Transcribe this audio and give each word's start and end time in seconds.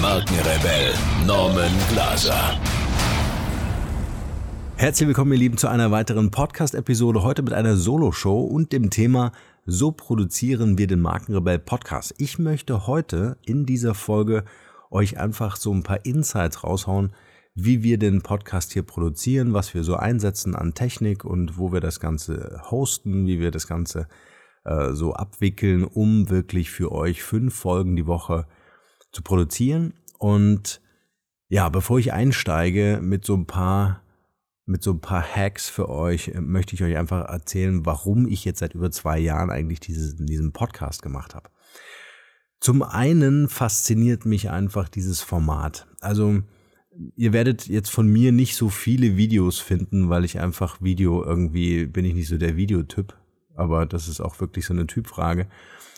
Markenrebell 0.00 0.94
Norman 1.26 1.70
Glaser. 1.90 2.58
Herzlich 4.76 5.06
willkommen, 5.06 5.32
ihr 5.32 5.38
Lieben, 5.38 5.58
zu 5.58 5.68
einer 5.68 5.90
weiteren 5.90 6.30
Podcast-Episode. 6.30 7.22
Heute 7.22 7.42
mit 7.42 7.52
einer 7.52 7.76
Solo-Show 7.76 8.40
und 8.40 8.72
dem 8.72 8.88
Thema 8.88 9.32
So 9.66 9.92
produzieren 9.92 10.78
wir 10.78 10.86
den 10.86 11.00
Markenrebell 11.00 11.58
Podcast. 11.58 12.14
Ich 12.16 12.38
möchte 12.38 12.86
heute 12.86 13.36
in 13.44 13.66
dieser 13.66 13.94
Folge 13.94 14.44
euch 14.90 15.18
einfach 15.18 15.56
so 15.56 15.70
ein 15.74 15.82
paar 15.82 16.02
Insights 16.06 16.64
raushauen, 16.64 17.12
wie 17.54 17.82
wir 17.82 17.98
den 17.98 18.22
Podcast 18.22 18.72
hier 18.72 18.84
produzieren, 18.84 19.52
was 19.52 19.74
wir 19.74 19.84
so 19.84 19.96
einsetzen 19.96 20.54
an 20.54 20.72
Technik 20.72 21.26
und 21.26 21.58
wo 21.58 21.74
wir 21.74 21.80
das 21.80 22.00
Ganze 22.00 22.62
hosten, 22.70 23.26
wie 23.26 23.38
wir 23.38 23.50
das 23.50 23.66
Ganze 23.66 24.08
äh, 24.64 24.92
so 24.92 25.12
abwickeln, 25.12 25.84
um 25.84 26.30
wirklich 26.30 26.70
für 26.70 26.90
euch 26.90 27.22
fünf 27.22 27.54
Folgen 27.54 27.96
die 27.96 28.06
Woche 28.06 28.46
zu 29.12 29.22
produzieren. 29.22 29.94
Und 30.18 30.80
ja, 31.48 31.68
bevor 31.68 31.98
ich 31.98 32.12
einsteige 32.12 33.00
mit 33.02 33.24
so 33.24 33.34
ein 33.34 33.46
paar 33.46 34.02
mit 34.66 34.84
so 34.84 34.92
ein 34.92 35.00
paar 35.00 35.22
Hacks 35.22 35.68
für 35.68 35.88
euch 35.88 36.28
äh, 36.28 36.40
möchte 36.40 36.74
ich 36.74 36.82
euch 36.82 36.96
einfach 36.96 37.28
erzählen, 37.28 37.84
warum 37.84 38.26
ich 38.28 38.44
jetzt 38.44 38.60
seit 38.60 38.74
über 38.74 38.90
zwei 38.90 39.18
Jahren 39.18 39.50
eigentlich 39.50 39.80
dieses, 39.80 40.16
diesen 40.16 40.52
Podcast 40.52 41.02
gemacht 41.02 41.34
habe. 41.34 41.50
Zum 42.60 42.82
einen 42.82 43.48
fasziniert 43.48 44.26
mich 44.26 44.50
einfach 44.50 44.88
dieses 44.88 45.22
Format. 45.22 45.88
Also 46.00 46.42
ihr 47.16 47.32
werdet 47.32 47.66
jetzt 47.66 47.90
von 47.90 48.06
mir 48.06 48.32
nicht 48.32 48.54
so 48.54 48.68
viele 48.68 49.16
Videos 49.16 49.58
finden, 49.58 50.08
weil 50.08 50.24
ich 50.24 50.38
einfach 50.38 50.80
Video 50.82 51.24
irgendwie 51.24 51.86
bin 51.86 52.04
ich 52.04 52.14
nicht 52.14 52.28
so 52.28 52.36
der 52.36 52.56
Videotyp, 52.56 53.16
aber 53.54 53.86
das 53.86 54.08
ist 54.08 54.20
auch 54.20 54.38
wirklich 54.40 54.66
so 54.66 54.74
eine 54.74 54.86
Typfrage, 54.86 55.46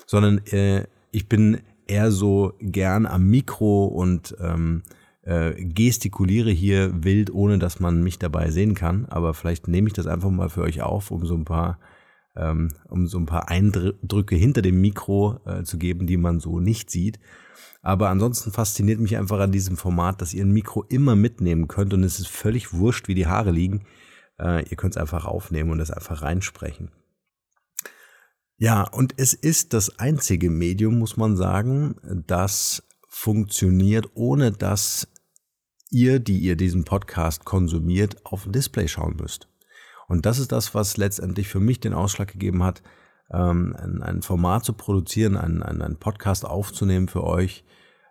sondern 0.06 0.38
äh, 0.46 0.86
ich 1.10 1.28
bin 1.28 1.60
eher 1.86 2.10
so 2.10 2.54
gern 2.60 3.06
am 3.06 3.28
Mikro 3.28 3.86
und 3.86 4.36
ähm, 4.40 4.82
äh, 5.22 5.52
gestikuliere 5.64 6.50
hier 6.50 7.04
wild, 7.04 7.32
ohne 7.32 7.58
dass 7.58 7.80
man 7.80 8.02
mich 8.02 8.18
dabei 8.18 8.50
sehen 8.50 8.74
kann. 8.74 9.06
Aber 9.06 9.34
vielleicht 9.34 9.68
nehme 9.68 9.88
ich 9.88 9.92
das 9.92 10.06
einfach 10.06 10.30
mal 10.30 10.48
für 10.48 10.62
euch 10.62 10.82
auf, 10.82 11.10
um 11.10 11.24
so 11.26 11.34
ein 11.34 11.44
paar, 11.44 11.78
ähm, 12.36 12.68
um 12.88 13.06
so 13.06 13.18
ein 13.18 13.26
paar 13.26 13.48
Eindrücke 13.48 14.34
hinter 14.34 14.62
dem 14.62 14.80
Mikro 14.80 15.38
äh, 15.46 15.62
zu 15.62 15.78
geben, 15.78 16.06
die 16.06 16.16
man 16.16 16.40
so 16.40 16.60
nicht 16.60 16.90
sieht. 16.90 17.20
Aber 17.82 18.10
ansonsten 18.10 18.52
fasziniert 18.52 19.00
mich 19.00 19.16
einfach 19.16 19.40
an 19.40 19.52
diesem 19.52 19.76
Format, 19.76 20.22
dass 20.22 20.34
ihr 20.34 20.44
ein 20.44 20.52
Mikro 20.52 20.84
immer 20.88 21.16
mitnehmen 21.16 21.66
könnt 21.66 21.92
und 21.92 22.04
es 22.04 22.20
ist 22.20 22.28
völlig 22.28 22.72
wurscht, 22.72 23.08
wie 23.08 23.14
die 23.14 23.26
Haare 23.26 23.50
liegen. 23.50 23.82
Äh, 24.38 24.68
ihr 24.68 24.76
könnt 24.76 24.94
es 24.94 25.00
einfach 25.00 25.24
aufnehmen 25.24 25.70
und 25.70 25.80
es 25.80 25.90
einfach 25.90 26.22
reinsprechen. 26.22 26.90
Ja, 28.62 28.84
und 28.84 29.14
es 29.16 29.34
ist 29.34 29.72
das 29.72 29.98
einzige 29.98 30.48
Medium, 30.48 30.96
muss 30.96 31.16
man 31.16 31.36
sagen, 31.36 31.96
das 32.28 32.84
funktioniert, 33.08 34.10
ohne 34.14 34.52
dass 34.52 35.08
ihr, 35.90 36.20
die 36.20 36.38
ihr 36.38 36.54
diesen 36.54 36.84
Podcast 36.84 37.44
konsumiert, 37.44 38.24
auf 38.24 38.46
ein 38.46 38.52
Display 38.52 38.86
schauen 38.86 39.16
müsst. 39.16 39.48
Und 40.06 40.26
das 40.26 40.38
ist 40.38 40.52
das, 40.52 40.76
was 40.76 40.96
letztendlich 40.96 41.48
für 41.48 41.58
mich 41.58 41.80
den 41.80 41.92
Ausschlag 41.92 42.30
gegeben 42.30 42.62
hat, 42.62 42.84
ähm, 43.32 43.74
ein, 43.76 44.00
ein, 44.00 44.22
Format 44.22 44.64
zu 44.64 44.74
produzieren, 44.74 45.36
einen, 45.36 45.64
einen 45.64 45.96
Podcast 45.96 46.44
aufzunehmen 46.44 47.08
für 47.08 47.24
euch, 47.24 47.64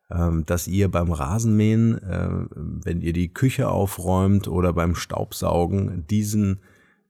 ähm, 0.09 0.45
dass 0.45 0.67
ihr 0.67 0.91
beim 0.91 1.13
Rasenmähen, 1.13 1.97
äh, 2.03 2.29
wenn 2.83 2.99
ihr 2.99 3.13
die 3.13 3.33
Küche 3.33 3.69
aufräumt 3.69 4.49
oder 4.49 4.73
beim 4.73 4.95
Staubsaugen, 4.95 6.05
diesen 6.07 6.59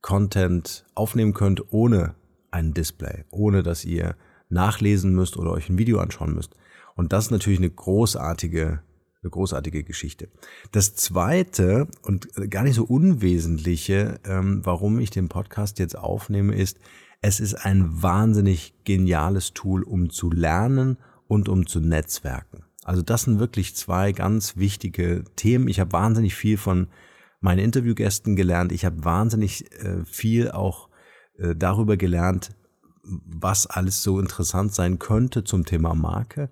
Content 0.02 0.86
aufnehmen 0.94 1.34
könnt 1.34 1.74
ohne 1.74 2.14
ein 2.52 2.74
Display, 2.74 3.26
ohne 3.32 3.64
dass 3.64 3.86
ihr 3.86 4.16
nachlesen 4.50 5.14
müsst 5.16 5.38
oder 5.38 5.52
euch 5.52 5.70
ein 5.70 5.78
Video 5.78 6.00
anschauen 6.00 6.36
müsst. 6.36 6.56
Und 6.96 7.14
das 7.14 7.26
ist 7.26 7.32
natürlich 7.32 7.60
eine 7.60 7.70
großartige, 7.70 8.82
eine 9.24 9.30
großartige 9.30 9.84
Geschichte. 9.84 10.30
Das 10.72 10.96
zweite 10.96 11.88
und 12.04 12.28
gar 12.50 12.64
nicht 12.64 12.76
so 12.76 12.84
unwesentliche, 12.84 14.20
ähm, 14.26 14.62
warum 14.64 15.00
ich 15.00 15.10
den 15.10 15.30
Podcast 15.30 15.80
jetzt 15.80 15.98
aufnehme, 15.98 16.54
ist, 16.56 16.80
es 17.22 17.40
ist 17.40 17.54
ein 17.54 18.02
wahnsinnig 18.02 18.74
geniales 18.84 19.54
Tool, 19.54 19.84
um 19.84 20.10
zu 20.10 20.32
lernen 20.32 20.98
und 21.28 21.50
um 21.50 21.68
zu 21.68 21.80
netzwerken. 21.80 22.64
Also 22.84 23.04
das 23.04 23.24
sind 23.24 23.40
wirklich 23.40 23.76
zwei 23.76 24.12
ganz 24.12 24.58
wichtige 24.58 25.24
Themen. 25.36 25.68
Ich 25.68 25.80
habe 25.80 25.94
wahnsinnig 25.94 26.34
viel 26.36 26.58
von 26.58 26.88
meinen 27.40 27.60
Interviewgästen 27.60 28.36
gelernt. 28.36 28.72
Ich 28.72 28.86
habe 28.86 29.06
wahnsinnig 29.06 29.72
äh, 29.84 30.04
viel 30.04 30.52
auch 30.52 30.90
äh, 31.42 31.56
darüber 31.56 31.98
gelernt, 31.98 32.52
was 33.04 33.68
alles 33.68 34.04
so 34.04 34.20
interessant 34.20 34.74
sein 34.74 35.00
könnte 35.00 35.44
zum 35.44 35.66
Thema 35.66 35.96
Marke, 35.96 36.50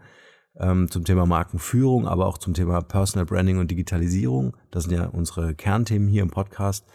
ähm, 0.57 0.89
zum 0.89 1.05
Thema 1.05 1.25
Markenführung, 1.25 2.07
aber 2.07 2.25
auch 2.25 2.37
zum 2.37 2.53
Thema 2.53 2.81
Personal 2.81 3.25
Branding 3.25 3.59
und 3.59 3.69
Digitalisierung. 3.69 4.57
Das 4.71 4.85
sind 4.85 4.93
ja 4.93 5.05
unsere 5.05 5.53
Kernthemen 5.53 6.07
hier 6.07 6.23
im 6.23 6.31
Podcast. 6.31 6.85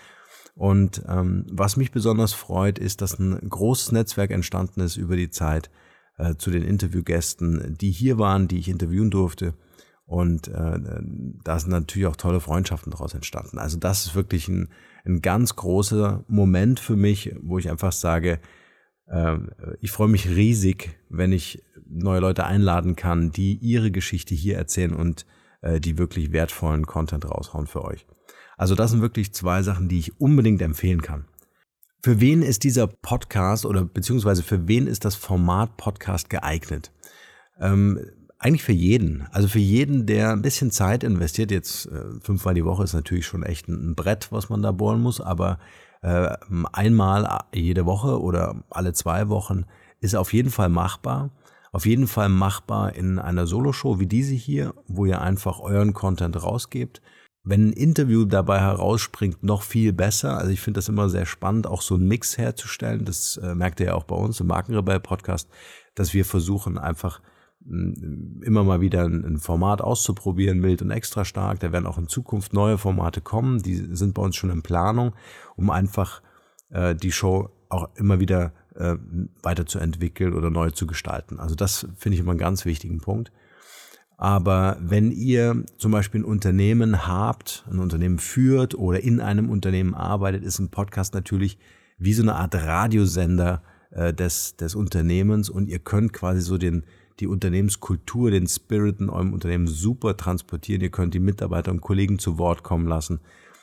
Und 0.57 1.03
ähm, 1.09 1.47
was 1.51 1.77
mich 1.77 1.91
besonders 1.91 2.33
freut, 2.33 2.79
ist, 2.79 3.01
dass 3.01 3.19
ein 3.19 3.39
großes 3.49 3.93
Netzwerk 3.93 4.31
entstanden 4.31 4.81
ist 4.81 4.97
über 4.97 5.17
die 5.17 5.31
Zeit 5.31 5.71
äh, 6.17 6.37
zu 6.37 6.51
den 6.51 6.63
Interviewgästen, 6.63 7.77
die 7.81 7.91
hier 7.91 8.19
waren, 8.19 8.47
die 8.47 8.59
ich 8.59 8.69
interviewen 8.69 9.11
durfte. 9.11 9.55
Und 10.07 10.49
äh, 10.49 10.79
da 11.45 11.59
sind 11.59 11.71
natürlich 11.71 12.07
auch 12.07 12.17
tolle 12.17 12.41
Freundschaften 12.41 12.91
daraus 12.91 13.15
entstanden. 13.15 13.59
Also 13.59 13.79
das 13.79 14.07
ist 14.07 14.15
wirklich 14.15 14.49
ein, 14.49 14.69
ein 15.05 15.23
ganz 15.23 15.57
großer 15.57 16.25
Moment 16.29 16.79
für 16.79 16.97
mich, 16.97 17.35
wo 17.41 17.59
ich 17.59 17.71
einfach 17.71 17.93
sage, 17.93 18.39
äh, 19.07 19.37
ich 19.81 19.91
freue 19.91 20.09
mich 20.09 20.29
riesig, 20.29 20.99
wenn 21.09 21.33
ich 21.33 21.63
neue 21.87 22.21
Leute 22.21 22.45
einladen 22.45 22.97
kann, 22.97 23.31
die 23.31 23.55
ihre 23.57 23.91
Geschichte 23.91 24.35
hier 24.35 24.57
erzählen 24.57 24.95
und 24.95 25.25
äh, 25.63 25.81
die 25.81 25.97
wirklich 25.97 26.33
wertvollen 26.33 26.87
Content 26.87 27.25
raushauen 27.25 27.67
für 27.67 27.85
euch. 27.85 28.07
Also 28.57 28.75
das 28.75 28.91
sind 28.91 29.01
wirklich 29.01 29.33
zwei 29.33 29.63
Sachen, 29.63 29.89
die 29.89 29.99
ich 29.99 30.21
unbedingt 30.21 30.63
empfehlen 30.63 31.03
kann. 31.03 31.27
Für 32.03 32.21
wen 32.21 32.43
ist 32.43 32.65
dieser 32.65 32.87
Podcast 32.87 33.65
oder 33.65 33.85
beziehungsweise 33.85 34.43
für 34.43 34.69
wen 34.69 34.87
ist 34.87 35.07
das 35.07 35.15
Format 35.15 35.79
Podcast 35.79 36.29
geeignet? 36.29 36.93
Ähm, 37.59 37.99
eigentlich 38.45 38.63
für 38.63 38.73
jeden. 38.73 39.27
Also 39.33 39.49
für 39.49 39.59
jeden, 39.59 40.05
der 40.05 40.33
ein 40.33 40.43
bisschen 40.43 40.71
Zeit 40.71 41.03
investiert. 41.03 41.51
Jetzt 41.51 41.87
äh, 41.87 42.21
fünfmal 42.21 42.55
die 42.55 42.65
Woche 42.65 42.85
ist 42.85 42.93
natürlich 42.93 43.27
schon 43.27 43.43
echt 43.43 43.69
ein, 43.69 43.95
Brett, 43.95 44.29
was 44.31 44.51
man 44.51 44.63
da 44.63 44.71
bohren 44.71 45.01
muss. 45.01 45.21
Aber 45.21 45.59
äh, 46.03 46.29
einmal 46.73 47.45
jede 47.55 47.87
Woche 47.87 48.21
oder 48.21 48.63
alle 48.69 48.93
zwei 48.93 49.29
Wochen 49.29 49.65
ist 50.01 50.15
auf 50.15 50.35
jeden 50.35 50.51
Fall 50.51 50.69
machbar. 50.69 51.31
Auf 51.73 51.87
jeden 51.87 52.07
Fall 52.07 52.29
machbar 52.29 52.95
in 52.95 53.19
einer 53.19 53.47
Soloshow 53.47 53.99
wie 53.99 54.07
diese 54.07 54.35
hier, 54.35 54.75
wo 54.87 55.07
ihr 55.07 55.23
einfach 55.23 55.59
euren 55.61 55.95
Content 55.95 56.41
rausgebt 56.41 57.01
wenn 57.45 57.69
ein 57.69 57.73
Interview 57.75 58.25
dabei 58.25 58.59
herausspringt, 58.59 59.43
noch 59.43 59.63
viel 59.63 59.93
besser. 59.93 60.39
Also 60.39 60.51
ich 60.51 60.61
finde 60.61 60.79
das 60.79 60.89
immer 60.89 61.11
sehr 61.11 61.27
spannend, 61.27 61.67
auch 61.67 61.83
so 61.83 61.95
einen 61.95 62.09
Mix 62.09 62.39
herzustellen. 62.39 63.05
Das 63.05 63.37
äh, 63.37 63.55
merkt 63.55 63.81
ihr 63.81 63.87
ja 63.87 63.95
auch 63.95 64.05
bei 64.05 64.17
uns 64.17 64.41
im 64.41 64.47
Markenrebell-Podcast, 64.47 65.51
dass 65.95 66.15
wir 66.15 66.25
versuchen 66.25 66.79
einfach 66.79 67.21
immer 67.67 68.63
mal 68.63 68.81
wieder 68.81 69.05
ein, 69.05 69.25
ein, 69.25 69.39
Format 69.39 69.81
auszuprobieren, 69.81 70.61
mild 70.61 70.83
und 70.83 70.91
extra 70.91 71.25
stark. 71.25 71.61
Da 71.61 71.73
werden 71.73 71.87
auch 71.87 71.97
in 71.97 72.09
Zukunft 72.09 72.53
neue 72.53 72.77
Formate 72.77 73.23
kommen, 73.23 73.63
die 73.63 73.75
sind 73.75 74.15
bei 74.15 74.23
uns 74.23 74.37
schon 74.37 74.51
in 74.51 74.63
Planung, 74.63 75.15
um 75.57 75.71
einfach 75.71 76.21
äh, 76.71 76.95
die 76.95 77.13
Show 77.13 77.49
auch 77.71 77.89
immer 77.97 78.21
wieder 78.21 78.53
äh, 78.75 78.97
weiterzuentwickeln 79.43 80.35
oder 80.35 80.51
neu 80.51 80.71
zu 80.71 80.87
gestalten. 80.87 81.41
Also 81.41 81.55
das 81.55 81.87
finde 81.97 82.15
ich 82.15 82.21
immer 82.21 82.33
einen 82.33 82.39
ganz 82.39 82.67
wichtigen 82.67 83.01
Punkt. 83.01 83.33
Aber 84.17 84.77
wenn 84.81 85.11
ihr 85.11 85.65
zum 85.77 85.91
Beispiel 85.91 86.21
ein 86.21 86.25
Unternehmen 86.25 87.07
habt, 87.07 87.65
ein 87.71 87.79
Unternehmen 87.79 88.19
führt 88.19 88.75
oder 88.75 89.01
in 89.01 89.21
einem 89.21 89.51
Unternehmen 89.51 89.95
arbeitet, 89.95 90.45
ist 90.45 90.59
ein 90.59 90.71
Podcast 90.71 91.15
natürlich 91.15 91.59
wie 91.99 92.13
so 92.13 92.23
eine 92.23 92.35
Art 92.35 92.55
Radiosender 92.55 93.63
äh, 93.91 94.13
des, 94.13 94.57
des 94.57 94.75
Unternehmens 94.75 95.49
und 95.49 95.69
ihr 95.69 95.79
könnt 95.79 96.13
quasi 96.13 96.43
so 96.43 96.59
den, 96.59 96.85
die 97.21 97.27
Unternehmenskultur, 97.27 98.31
den 98.31 98.47
Spirit 98.47 99.01
in 99.01 99.11
eurem 99.11 99.33
Unternehmen 99.33 99.67
super 99.67 100.17
transportieren. 100.17 100.83
Ihr 100.83 100.91
könnt 100.91 101.15
die 101.15 101.21
Mitarbeiter 101.21 101.71
und 101.71 101.81
Kollegen 101.81 102.19
zu 102.19 102.39
Wort 102.39 102.63
kommen 102.63 102.89
lassen. 102.89 103.21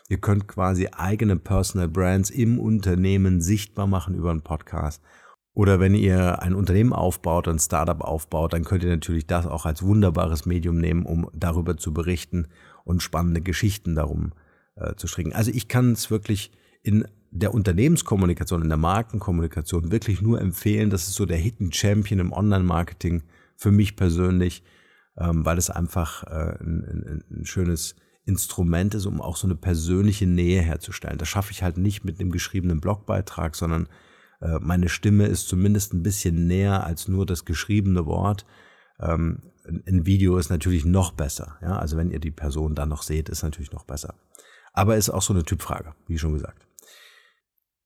Ihr 0.10 0.20
könnt 0.20 0.48
quasi 0.48 0.88
eigene 0.92 1.38
Personal 1.38 1.88
Brands 1.88 2.30
im 2.30 2.60
Unternehmen 2.60 3.42
sichtbar 3.42 3.88
machen 3.88 4.16
über 4.16 4.32
einen 4.32 4.42
Podcast. 4.42 5.02
Oder 5.54 5.80
wenn 5.80 5.96
ihr 5.96 6.42
ein 6.42 6.56
Unternehmen 6.56 6.94
aufbaut, 6.94 7.48
ein 7.48 7.60
Startup 7.60 8.00
aufbaut, 8.02 8.54
dann 8.54 8.64
könnt 8.64 8.84
ihr 8.84 8.90
natürlich 8.90 9.28
das 9.28 9.46
auch 9.46 9.66
als 9.66 9.84
wunderbares 9.84 10.46
Medium 10.46 10.78
nehmen, 10.78 11.06
um 11.06 11.30
darüber 11.34 11.76
zu 11.76 11.94
berichten 11.94 12.48
und 12.86 13.02
spannende 13.04 13.42
Geschichten 13.42 13.96
darum 13.96 14.32
äh, 14.76 14.96
zu 14.96 15.08
stricken. 15.08 15.34
Also 15.34 15.52
ich 15.52 15.68
kann 15.68 15.92
es 15.92 16.10
wirklich 16.10 16.52
in 16.84 17.06
der 17.32 17.54
Unternehmenskommunikation, 17.54 18.62
in 18.62 18.70
der 18.70 18.78
Markenkommunikation 18.78 19.92
wirklich 19.92 20.22
nur 20.22 20.40
empfehlen. 20.40 20.90
Das 20.90 21.08
ist 21.08 21.16
so 21.16 21.26
der 21.26 21.38
Hidden 21.38 21.72
Champion 21.72 22.20
im 22.20 22.34
Online-Marketing 22.34 23.24
für 23.62 23.72
mich 23.72 23.96
persönlich, 23.96 24.64
ähm, 25.18 25.46
weil 25.46 25.60
es 25.60 25.70
einfach 25.70 26.24
äh, 26.24 26.58
ein, 26.60 26.84
ein, 26.84 27.24
ein 27.30 27.46
schönes 27.46 27.96
Instrument 28.26 28.96
ist, 28.96 29.06
um 29.06 29.22
auch 29.22 29.38
so 29.38 29.46
eine 29.46 29.56
persönliche 29.56 30.26
Nähe 30.26 30.62
herzustellen. 30.62 31.20
Das 31.20 31.28
schaffe 31.28 31.52
ich 31.52 31.62
halt 31.62 31.78
nicht 31.78 32.04
mit 32.04 32.20
einem 32.20 32.32
geschriebenen 32.32 32.82
Blogbeitrag, 32.82 33.56
sondern 33.56 33.88
äh, 34.42 34.58
meine 34.60 34.90
Stimme 34.90 35.28
ist 35.28 35.48
zumindest 35.48 35.94
ein 35.94 36.02
bisschen 36.02 36.48
näher 36.48 36.84
als 36.84 37.08
nur 37.08 37.28
das 37.28 37.46
geschriebene 37.46 38.08
Wort. 38.08 38.48
Ähm, 39.00 39.44
ein 39.64 40.08
Video 40.08 40.38
ist 40.38 40.50
natürlich 40.50 40.84
noch 40.84 41.12
besser. 41.12 41.58
Ja? 41.62 41.78
Also 41.78 41.98
wenn 41.98 42.10
ihr 42.10 42.20
die 42.20 42.32
Person 42.32 42.74
dann 42.74 42.90
noch 42.90 43.04
seht, 43.04 43.30
ist 43.30 43.44
natürlich 43.44 43.72
noch 43.72 43.86
besser. 43.86 44.16
Aber 44.74 44.98
ist 44.98 45.12
auch 45.12 45.22
so 45.22 45.34
eine 45.34 45.44
Typfrage, 45.44 45.94
wie 46.08 46.18
schon 46.18 46.34
gesagt. 46.34 46.68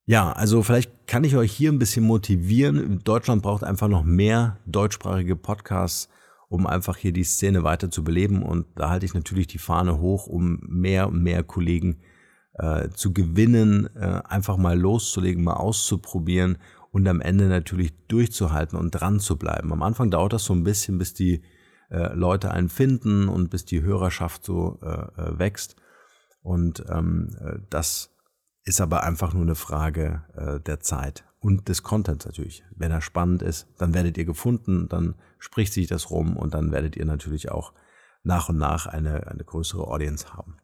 Ja, 0.07 0.31
also 0.33 0.61
vielleicht 0.61 1.07
kann 1.07 1.23
ich 1.23 1.35
euch 1.35 1.51
hier 1.51 1.71
ein 1.71 1.79
bisschen 1.79 2.05
motivieren. 2.05 2.99
Deutschland 3.03 3.41
braucht 3.41 3.63
einfach 3.63 3.87
noch 3.87 4.03
mehr 4.03 4.59
deutschsprachige 4.67 5.35
Podcasts, 5.35 6.09
um 6.47 6.67
einfach 6.67 6.95
hier 6.95 7.11
die 7.11 7.23
Szene 7.23 7.63
weiter 7.63 7.89
zu 7.89 8.03
beleben. 8.03 8.43
Und 8.43 8.67
da 8.75 8.91
halte 8.91 9.07
ich 9.07 9.15
natürlich 9.15 9.47
die 9.47 9.57
Fahne 9.57 9.99
hoch, 9.99 10.27
um 10.27 10.59
mehr 10.67 11.07
und 11.07 11.23
mehr 11.23 11.41
Kollegen 11.41 12.01
äh, 12.53 12.89
zu 12.89 13.13
gewinnen, 13.13 13.89
äh, 13.95 14.21
einfach 14.25 14.57
mal 14.57 14.79
loszulegen, 14.79 15.43
mal 15.43 15.55
auszuprobieren 15.55 16.59
und 16.91 17.07
am 17.07 17.19
Ende 17.19 17.47
natürlich 17.47 17.91
durchzuhalten 18.07 18.77
und 18.77 18.91
dran 18.91 19.19
zu 19.19 19.37
bleiben. 19.37 19.73
Am 19.73 19.81
Anfang 19.81 20.11
dauert 20.11 20.33
das 20.33 20.45
so 20.45 20.53
ein 20.53 20.63
bisschen, 20.63 20.99
bis 20.99 21.15
die 21.15 21.41
äh, 21.89 22.13
Leute 22.13 22.51
einen 22.51 22.69
finden 22.69 23.27
und 23.27 23.49
bis 23.49 23.65
die 23.65 23.81
Hörerschaft 23.81 24.45
so 24.45 24.79
äh, 24.83 25.21
äh 25.21 25.39
wächst. 25.39 25.75
Und 26.43 26.85
ähm, 26.89 27.35
äh, 27.41 27.57
das 27.71 28.14
ist 28.65 28.81
aber 28.81 29.03
einfach 29.03 29.33
nur 29.33 29.43
eine 29.43 29.55
Frage 29.55 30.23
äh, 30.35 30.59
der 30.59 30.79
Zeit 30.79 31.23
und 31.39 31.69
des 31.69 31.83
Contents 31.83 32.25
natürlich. 32.25 32.63
Wenn 32.75 32.91
er 32.91 33.01
spannend 33.01 33.43
ist, 33.43 33.67
dann 33.77 33.93
werdet 33.93 34.17
ihr 34.17 34.25
gefunden, 34.25 34.89
dann 34.89 35.15
spricht 35.37 35.71
sich 35.71 35.87
das 35.87 36.09
rum 36.09 36.35
und 36.35 36.55
dann 36.55 36.71
werdet 36.71 36.95
ihr 36.95 37.05
natürlich 37.05 37.51
auch 37.51 37.73
nach 38.23 38.49
und 38.49 38.57
nach 38.57 38.87
eine, 38.87 39.27
eine 39.27 39.43
größere 39.43 39.87
Audience 39.87 40.33
haben. 40.33 40.57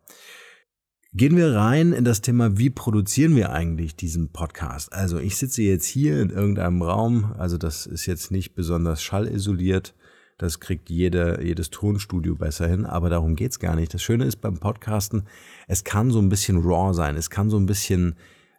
Gehen 1.13 1.35
wir 1.35 1.53
rein 1.53 1.91
in 1.91 2.05
das 2.05 2.21
Thema, 2.21 2.57
wie 2.57 2.69
produzieren 2.69 3.35
wir 3.35 3.51
eigentlich 3.51 3.95
diesen 3.95 4.31
Podcast? 4.31 4.93
Also 4.93 5.19
ich 5.19 5.35
sitze 5.35 5.61
jetzt 5.61 5.85
hier 5.85 6.21
in 6.21 6.29
irgendeinem 6.29 6.81
Raum, 6.81 7.35
also 7.37 7.57
das 7.57 7.85
ist 7.85 8.05
jetzt 8.05 8.31
nicht 8.31 8.55
besonders 8.55 9.03
schallisoliert, 9.03 9.93
das 10.41 10.59
kriegt 10.59 10.89
jede, 10.89 11.39
jedes 11.43 11.69
Tonstudio 11.69 12.35
besser 12.35 12.67
hin, 12.67 12.87
aber 12.87 13.11
darum 13.11 13.35
geht's 13.35 13.59
gar 13.59 13.75
nicht. 13.75 13.93
Das 13.93 14.01
Schöne 14.01 14.25
ist 14.25 14.37
beim 14.37 14.57
Podcasten, 14.57 15.27
es 15.67 15.83
kann 15.83 16.09
so 16.09 16.19
ein 16.19 16.29
bisschen 16.29 16.57
raw 16.57 16.95
sein, 16.95 17.15
es 17.15 17.29
kann 17.29 17.51
so 17.51 17.57
ein 17.57 17.67
bisschen 17.67 18.15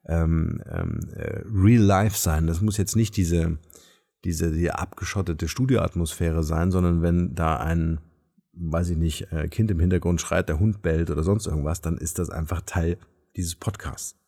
ähm, 0.06 0.62
ähm, 0.70 1.00
äh, 1.17 1.40
real 1.52 1.82
life 1.82 2.17
sein. 2.17 2.46
Das 2.46 2.61
muss 2.61 2.76
jetzt 2.76 2.94
nicht 2.94 3.17
diese, 3.17 3.58
diese 4.25 4.52
die 4.52 4.70
abgeschottete 4.70 5.49
Studioatmosphäre 5.49 6.44
sein, 6.44 6.70
sondern 6.70 7.02
wenn 7.02 7.34
da 7.34 7.56
ein, 7.56 7.99
weiß 8.52 8.90
ich 8.90 8.96
nicht, 8.96 9.32
äh, 9.32 9.49
Kind 9.49 9.69
im 9.73 9.81
Hintergrund 9.81 10.20
schreit, 10.20 10.49
der 10.49 10.61
Hund 10.61 10.82
bellt 10.82 11.11
oder 11.11 11.25
sonst 11.25 11.49
irgendwas, 11.49 11.81
dann 11.81 11.99
ist 11.99 12.20
das 12.20 12.31
einfach 12.31 12.62
Teil 12.64 12.96
dieses 13.35 13.56
Podcasts. 13.56 14.22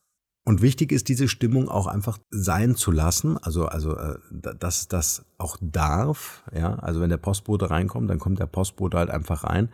Und 0.46 0.61
wichtig 0.61 0.93
ist, 0.93 1.08
diese 1.08 1.26
Stimmung 1.26 1.70
auch 1.70 1.87
einfach 1.87 2.19
sein 2.31 2.76
zu 2.76 2.91
lassen, 2.91 3.38
also, 3.38 3.64
also, 3.64 3.96
äh, 3.96 4.19
dass 4.31 4.88
das 4.88 5.25
auch 5.38 5.56
darf, 5.61 6.44
ja, 6.55 6.75
also 6.76 7.00
wenn 7.00 7.08
der 7.08 7.17
Postbote 7.17 7.70
reinkommt, 7.70 8.11
dann 8.11 8.19
kommt 8.19 8.41
der 8.41 8.46
Postbote 8.46 8.99
halt 8.99 9.08
einfach 9.08 9.44
rein. 9.44 9.70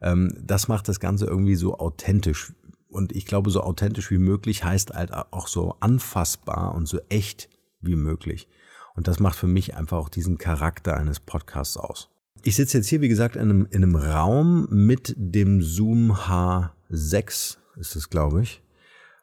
Ähm, 0.00 0.32
das 0.42 0.66
macht 0.66 0.88
das 0.88 0.98
Ganze 0.98 1.26
irgendwie 1.26 1.56
so 1.56 1.78
authentisch. 1.78 2.54
Und 2.88 3.12
ich 3.12 3.26
glaube, 3.26 3.50
so 3.50 3.60
authentisch 3.62 4.10
wie 4.10 4.18
möglich 4.18 4.64
heißt 4.64 4.94
halt 4.94 5.12
auch 5.12 5.46
so 5.46 5.76
anfassbar 5.80 6.74
und 6.74 6.86
so 6.86 7.00
echt 7.10 7.50
wie 7.82 7.96
möglich. 7.96 8.48
Und 8.96 9.08
das 9.08 9.20
macht 9.20 9.36
für 9.36 9.48
mich 9.48 9.76
einfach 9.76 9.98
auch 9.98 10.08
diesen 10.08 10.38
Charakter 10.38 10.96
eines 10.96 11.20
Podcasts 11.20 11.76
aus. 11.76 12.08
Ich 12.44 12.56
sitze 12.56 12.78
jetzt 12.78 12.88
hier, 12.88 13.02
wie 13.02 13.08
gesagt, 13.08 13.36
in 13.36 13.42
einem, 13.42 13.66
in 13.70 13.82
einem 13.82 13.96
Raum 13.96 14.68
mit 14.70 15.14
dem 15.18 15.60
Zoom 15.60 16.12
H6, 16.12 17.58
ist 17.76 17.96
es, 17.96 18.08
glaube 18.08 18.42
ich 18.42 18.63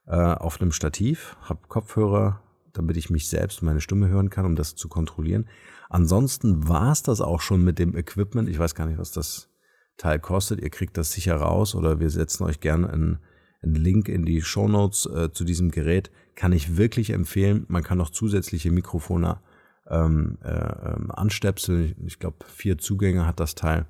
äh, 0.08 0.16
auf 0.16 0.62
einem 0.62 0.72
Stativ, 0.72 1.38
habe 1.42 1.68
Kopfhörer, 1.68 2.42
damit 2.74 2.98
ich 2.98 3.10
mich 3.10 3.28
selbst, 3.28 3.62
meine 3.62 3.82
Stimme 3.82 4.08
hören 4.08 4.30
kann, 4.30 4.46
um 4.46 4.56
das 4.56 4.76
zu 4.76 4.88
kontrollieren. 4.88 5.48
Ansonsten 5.90 6.68
war 6.68 6.92
es 6.92 7.04
das 7.04 7.22
auch 7.22 7.42
schon 7.42 7.64
mit 7.64 7.80
dem 7.80 7.96
Equipment. 7.96 8.48
Ich 8.48 8.60
weiß 8.60 8.76
gar 8.76 8.86
nicht, 8.86 8.98
was 8.98 9.12
das 9.12 9.50
Teil 9.98 10.20
kostet. 10.20 10.62
Ihr 10.62 10.70
kriegt 10.70 10.98
das 10.98 11.12
sicher 11.12 11.36
raus 11.36 11.76
oder 11.76 12.00
wir 12.00 12.10
setzen 12.10 12.44
euch 12.44 12.60
gerne 12.60 12.90
einen, 12.90 13.20
einen 13.62 13.76
Link 13.76 14.08
in 14.08 14.26
die 14.26 14.42
Show 14.42 14.68
Notes 14.68 15.06
äh, 15.06 15.32
zu 15.32 15.44
diesem 15.44 15.70
Gerät. 15.70 16.12
Kann 16.36 16.54
ich 16.54 16.78
wirklich 16.78 17.12
empfehlen. 17.12 17.66
Man 17.68 17.84
kann 17.84 17.98
noch 17.98 18.10
zusätzliche 18.10 18.72
Mikrofone 18.72 19.42
ähm, 19.90 20.38
äh, 20.44 20.50
ähm, 20.50 21.12
anstöpseln. 21.12 21.96
Ich 22.06 22.20
glaube, 22.20 22.38
vier 22.48 22.78
Zugänge 22.78 23.26
hat 23.26 23.40
das 23.40 23.56
Teil. 23.56 23.86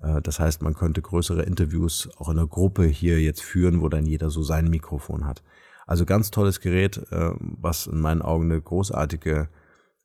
Äh, 0.00 0.22
das 0.22 0.40
heißt, 0.40 0.62
man 0.62 0.74
könnte 0.74 1.02
größere 1.02 1.42
Interviews 1.42 2.08
auch 2.18 2.28
in 2.28 2.36
der 2.36 2.46
Gruppe 2.46 2.84
hier 2.84 3.20
jetzt 3.20 3.42
führen, 3.42 3.80
wo 3.80 3.88
dann 3.88 4.06
jeder 4.06 4.30
so 4.30 4.42
sein 4.42 4.68
Mikrofon 4.68 5.26
hat. 5.26 5.42
Also 5.86 6.04
ganz 6.04 6.30
tolles 6.30 6.60
Gerät, 6.60 6.98
äh, 7.10 7.30
was 7.38 7.86
in 7.86 8.00
meinen 8.00 8.22
Augen 8.22 8.50
eine 8.50 8.60
großartige 8.60 9.48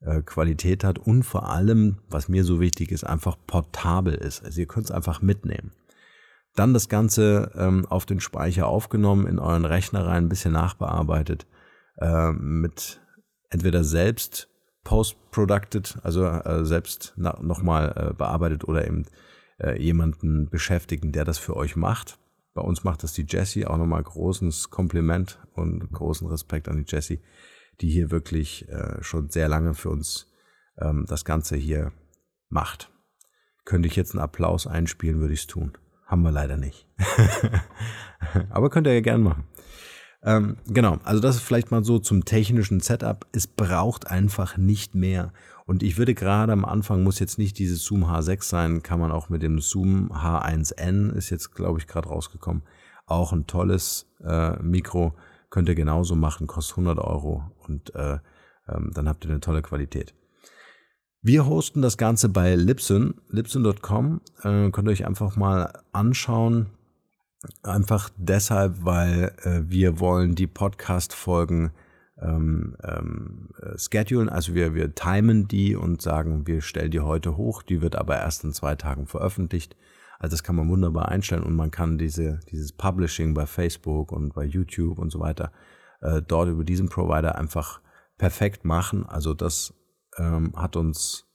äh, 0.01 0.21
Qualität 0.21 0.83
hat 0.83 0.99
und 0.99 1.23
vor 1.23 1.49
allem, 1.49 1.97
was 2.09 2.29
mir 2.29 2.43
so 2.43 2.59
wichtig 2.59 2.91
ist, 2.91 3.03
einfach 3.03 3.37
portabel 3.47 4.13
ist. 4.13 4.43
Also 4.43 4.61
ihr 4.61 4.67
könnt 4.67 4.85
es 4.85 4.91
einfach 4.91 5.21
mitnehmen. 5.21 5.71
Dann 6.55 6.73
das 6.73 6.89
Ganze 6.89 7.51
ähm, 7.55 7.85
auf 7.85 8.05
den 8.05 8.19
Speicher 8.19 8.67
aufgenommen, 8.67 9.25
in 9.25 9.39
euren 9.39 9.63
Rechner 9.63 10.05
rein, 10.05 10.25
ein 10.25 10.29
bisschen 10.29 10.53
nachbearbeitet, 10.53 11.45
mit 12.33 12.99
entweder 13.49 13.83
selbst 13.83 14.47
post-producted, 14.83 15.99
also 16.01 16.27
selbst 16.63 17.13
nochmal 17.15 18.15
bearbeitet 18.17 18.67
oder 18.67 18.87
eben 18.87 19.05
äh, 19.61 19.81
jemanden 19.81 20.49
beschäftigen, 20.49 21.11
der 21.11 21.25
das 21.25 21.37
für 21.37 21.55
euch 21.55 21.75
macht. 21.75 22.19
Bei 22.53 22.61
uns 22.61 22.83
macht 22.83 23.03
das 23.03 23.13
die 23.13 23.25
Jessie. 23.27 23.65
Auch 23.65 23.77
nochmal 23.77 24.03
großes 24.03 24.69
Kompliment 24.69 25.39
und 25.53 25.91
großen 25.91 26.27
Respekt 26.27 26.67
an 26.67 26.77
die 26.77 26.91
Jessie, 26.91 27.21
die 27.79 27.89
hier 27.89 28.11
wirklich 28.11 28.67
äh, 28.69 29.01
schon 29.01 29.29
sehr 29.29 29.47
lange 29.47 29.73
für 29.73 29.89
uns 29.89 30.31
ähm, 30.77 31.05
das 31.07 31.25
Ganze 31.25 31.55
hier 31.55 31.91
macht. 32.49 32.91
Könnte 33.63 33.87
ich 33.87 33.95
jetzt 33.95 34.13
einen 34.13 34.23
Applaus 34.23 34.67
einspielen, 34.67 35.19
würde 35.19 35.33
ich 35.33 35.41
es 35.41 35.47
tun. 35.47 35.77
Haben 36.05 36.23
wir 36.23 36.31
leider 36.31 36.57
nicht. 36.57 36.87
Aber 38.49 38.69
könnt 38.69 38.87
ihr 38.87 38.93
ja 38.93 39.01
gern 39.01 39.23
machen. 39.23 39.45
Ähm, 40.23 40.57
genau, 40.67 40.97
also 41.03 41.19
das 41.19 41.37
ist 41.37 41.41
vielleicht 41.41 41.71
mal 41.71 41.83
so 41.83 41.99
zum 41.99 42.25
technischen 42.25 42.79
Setup. 42.79 43.25
Es 43.31 43.47
braucht 43.47 44.07
einfach 44.07 44.57
nicht 44.57 44.93
mehr. 44.93 45.33
Und 45.65 45.83
ich 45.83 45.97
würde 45.97 46.13
gerade 46.13 46.51
am 46.51 46.65
Anfang, 46.65 47.03
muss 47.03 47.19
jetzt 47.19 47.37
nicht 47.37 47.57
dieses 47.57 47.83
Zoom 47.83 48.05
H6 48.05 48.43
sein, 48.43 48.83
kann 48.83 48.99
man 48.99 49.11
auch 49.11 49.29
mit 49.29 49.41
dem 49.41 49.59
Zoom 49.59 50.11
H1N, 50.11 51.11
ist 51.13 51.29
jetzt, 51.29 51.55
glaube 51.55 51.79
ich, 51.79 51.87
gerade 51.87 52.09
rausgekommen, 52.09 52.63
auch 53.05 53.31
ein 53.31 53.47
tolles 53.47 54.07
äh, 54.23 54.61
Mikro. 54.61 55.15
Könnt 55.49 55.69
ihr 55.69 55.75
genauso 55.75 56.15
machen, 56.15 56.47
kostet 56.47 56.77
100 56.77 56.99
Euro 56.99 57.43
und 57.67 57.93
äh, 57.95 58.19
ähm, 58.69 58.91
dann 58.93 59.09
habt 59.09 59.25
ihr 59.25 59.31
eine 59.31 59.39
tolle 59.39 59.61
Qualität. 59.61 60.13
Wir 61.21 61.45
hosten 61.45 61.81
das 61.81 61.97
Ganze 61.97 62.29
bei 62.29 62.55
Libsyn, 62.55 63.15
libsyn.com. 63.29 64.21
Äh, 64.43 64.71
könnt 64.71 64.87
ihr 64.87 64.91
euch 64.91 65.05
einfach 65.05 65.35
mal 65.35 65.71
anschauen. 65.91 66.67
Einfach 67.63 68.09
deshalb, 68.17 68.85
weil 68.85 69.33
äh, 69.43 69.61
wir 69.63 69.99
wollen 69.99 70.35
die 70.35 70.47
Podcast-Folgen 70.47 71.71
ähm, 72.21 72.77
ähm, 72.83 73.49
schedulen, 73.77 74.29
also 74.29 74.53
wir, 74.53 74.75
wir 74.75 74.93
timen 74.93 75.47
die 75.47 75.75
und 75.75 76.01
sagen, 76.01 76.45
wir 76.45 76.61
stellen 76.61 76.91
die 76.91 76.99
heute 76.99 77.37
hoch, 77.37 77.63
die 77.63 77.81
wird 77.81 77.95
aber 77.95 78.17
erst 78.17 78.43
in 78.43 78.53
zwei 78.53 78.75
Tagen 78.75 79.07
veröffentlicht. 79.07 79.75
Also 80.19 80.35
das 80.35 80.43
kann 80.43 80.55
man 80.55 80.69
wunderbar 80.69 81.09
einstellen 81.09 81.41
und 81.41 81.55
man 81.55 81.71
kann 81.71 81.97
diese, 81.97 82.39
dieses 82.51 82.73
Publishing 82.73 83.33
bei 83.33 83.47
Facebook 83.47 84.11
und 84.11 84.35
bei 84.35 84.43
YouTube 84.43 84.99
und 84.99 85.09
so 85.09 85.19
weiter 85.19 85.51
äh, 86.01 86.21
dort 86.21 86.49
über 86.49 86.63
diesen 86.63 86.89
Provider 86.89 87.35
einfach 87.39 87.81
perfekt 88.19 88.65
machen. 88.65 89.03
Also 89.07 89.33
das 89.33 89.73
ähm, 90.17 90.53
hat 90.55 90.75
uns 90.75 91.25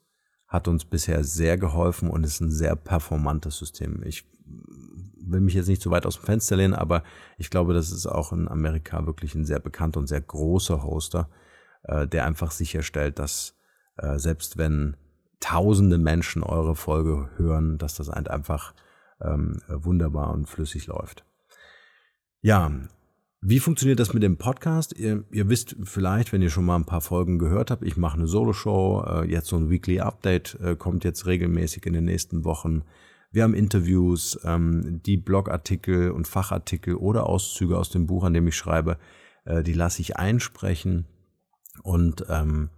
hat 0.47 0.69
uns 0.69 0.85
bisher 0.85 1.25
sehr 1.25 1.59
geholfen 1.59 2.09
und 2.09 2.25
ist 2.25 2.41
ein 2.41 2.53
sehr 2.53 2.77
performantes 2.77 3.59
System. 3.59 4.05
Ich 4.05 4.25
will 5.27 5.41
mich 5.41 5.55
jetzt 5.55 5.69
nicht 5.69 5.83
zu 5.83 5.91
weit 5.91 6.07
aus 6.07 6.17
dem 6.17 6.25
Fenster 6.25 6.57
lehnen, 6.57 6.75
aber 6.75 7.03
ich 7.39 7.51
glaube, 7.51 7.75
das 7.75 7.93
ist 7.93 8.07
auch 8.07 8.33
in 8.33 8.49
Amerika 8.49 9.07
wirklich 9.07 9.35
ein 9.35 9.45
sehr 9.45 9.61
bekannter 9.61 10.01
und 10.01 10.07
sehr 10.07 10.21
großer 10.21 10.83
Hoster, 10.83 11.29
äh, 11.83 12.07
der 12.07 12.25
einfach 12.27 12.51
sicherstellt, 12.51 13.19
dass 13.19 13.57
äh, 13.97 14.19
selbst 14.19 14.57
wenn 14.57 14.97
tausende 15.41 15.99
Menschen 15.99 16.43
eure 16.43 16.75
Folge 16.75 17.31
hören, 17.37 17.79
dass 17.79 17.95
das 17.95 18.09
einfach 18.09 18.75
ähm, 19.21 19.61
wunderbar 19.69 20.33
und 20.33 20.49
flüssig 20.49 20.87
läuft. 20.87 21.25
Ja, 22.41 22.71
Wie 23.43 23.61
funktioniert 23.61 24.01
das 24.01 24.15
mit 24.15 24.23
dem 24.23 24.39
Podcast? 24.39 24.99
Ihr, 24.99 25.25
ihr, 25.31 25.49
wisst 25.49 25.77
vielleicht, 25.85 26.33
wenn 26.33 26.43
ihr 26.43 26.51
schon 26.51 26.65
mal 26.65 26.77
ein 26.77 26.87
paar 26.87 27.01
Folgen 27.01 27.39
gehört 27.39 27.71
habt, 27.71 27.85
ich 27.85 27.97
mache 27.97 28.17
eine 28.17 28.27
Solo-Show, 28.27 29.05
äh, 29.07 29.31
jetzt 29.31 29.49
so 29.49 29.57
ein 29.57 29.71
Weekly 29.71 30.01
Update 30.01 30.59
äh, 30.61 30.75
kommt 30.75 31.05
jetzt 31.05 31.27
regelmäßig 31.27 31.87
in 31.87 31.93
den 31.93 32.05
nächsten 32.05 32.45
Wochen. 32.45 32.83
Wir 33.33 33.43
haben 33.43 33.55
Interviews, 33.55 34.39
ähm, 34.45 35.01
die 35.05 35.17
Blogartikel 35.17 36.11
und 36.11 36.29
Fachartikel 36.29 36.95
oder 36.95 37.27
Auszüge 37.27 37.77
aus 37.77 37.91
dem 37.91 38.07
Buch, 38.07 38.25
an 38.25 38.35
dem 38.35 38.47
ich 38.47 38.57
schreibe, 38.57 38.99
äh, 39.45 39.63
die 39.63 39.73
lasse 39.73 40.01
ich 40.01 40.17
einsprechen 40.17 41.07
und 41.83 42.25
ähm, 42.29 42.71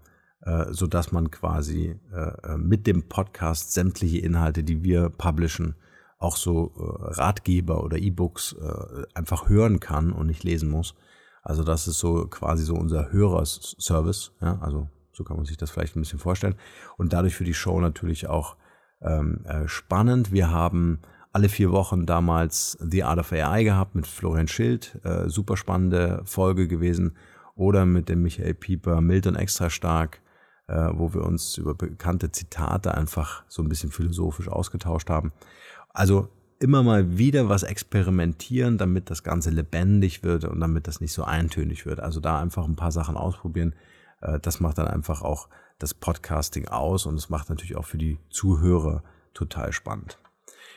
äh, 0.43 0.67
so 0.71 0.87
dass 0.87 1.13
man 1.13 1.31
quasi 1.31 1.99
äh, 2.13 2.55
äh, 2.55 2.59
mit 2.59 2.87
dem 2.87 3.09
Podcast 3.09 3.73
sämtliche 3.73 4.19
Inhalte, 4.19 4.65
die 4.65 4.83
wir 4.83 5.11
publishen, 5.11 5.75
auch 6.19 6.37
so 6.37 6.73
äh, 6.77 7.15
Ratgeber 7.21 7.85
oder 7.85 7.99
E-Books 7.99 8.55
äh, 8.55 9.03
einfach 9.15 9.49
hören 9.49 9.81
kann 9.81 10.13
und 10.13 10.27
nicht 10.27 10.45
lesen 10.45 10.71
muss. 10.71 10.95
Also 11.43 11.65
das 11.65 11.89
ist 11.89 11.99
so 11.99 12.27
quasi 12.27 12.65
so 12.65 12.75
unser 12.75 13.13
Hörerservice, 13.13 14.33
ja, 14.41 14.59
also 14.61 14.89
so 15.13 15.25
kann 15.25 15.37
man 15.37 15.47
sich 15.47 15.57
das 15.57 15.71
vielleicht 15.71 15.97
ein 15.97 16.01
bisschen 16.01 16.19
vorstellen. 16.19 16.57
Und 16.97 17.13
dadurch 17.13 17.35
für 17.35 17.45
die 17.45 17.55
Show 17.55 17.81
natürlich 17.81 18.29
auch 18.29 18.57
ähm, 19.03 19.45
äh, 19.45 19.69
spannend. 19.69 20.33
Wir 20.33 20.51
haben 20.51 21.01
alle 21.33 21.49
vier 21.49 21.71
Wochen 21.71 22.07
damals 22.07 22.77
The 22.81 23.05
Art 23.05 23.19
of 23.19 23.33
AI 23.33 23.65
gehabt 23.65 23.95
mit 23.95 24.07
Florian 24.07 24.49
Schild, 24.49 24.99
äh, 25.05 25.29
super 25.29 25.57
spannende 25.57 26.23
Folge 26.25 26.69
gewesen. 26.69 27.17
Oder 27.55 27.87
mit 27.87 28.09
dem 28.09 28.23
Michael 28.23 28.55
Pieper, 28.55 29.01
mild 29.01 29.27
und 29.27 29.35
extra 29.35 29.69
stark, 29.69 30.21
äh, 30.69 30.91
wo 30.93 31.13
wir 31.13 31.23
uns 31.23 31.59
über 31.59 31.75
bekannte 31.75 32.31
Zitate 32.31 32.95
einfach 32.95 33.45
so 33.49 33.63
ein 33.63 33.69
bisschen 33.69 33.91
philosophisch 33.91 34.49
ausgetauscht 34.49 35.11
haben. 35.11 35.33
Also 35.89 36.29
immer 36.61 36.83
mal 36.83 37.19
wieder 37.19 37.49
was 37.49 37.63
experimentieren, 37.63 38.79
damit 38.79 39.11
das 39.11 39.23
Ganze 39.23 39.51
lebendig 39.51 40.23
wird 40.23 40.45
und 40.45 40.61
damit 40.61 40.87
das 40.87 41.01
nicht 41.01 41.13
so 41.13 41.25
eintönig 41.25 41.87
wird. 41.87 42.01
Also 42.01 42.21
da 42.21 42.41
einfach 42.41 42.67
ein 42.67 42.77
paar 42.77 42.93
Sachen 42.93 43.17
ausprobieren. 43.17 43.75
Äh, 44.21 44.41
das 44.41 44.61
macht 44.61 44.79
dann 44.79 44.89
einfach 44.89 45.23
auch 45.23 45.49
das 45.79 45.95
Podcasting 45.95 46.69
aus 46.69 47.07
und 47.07 47.15
es 47.15 47.29
macht 47.29 47.51
natürlich 47.51 47.77
auch 47.77 47.85
für 47.85 47.99
die 47.99 48.19
Zuhörer 48.31 49.03
total 49.35 49.73
spannend. 49.73 50.19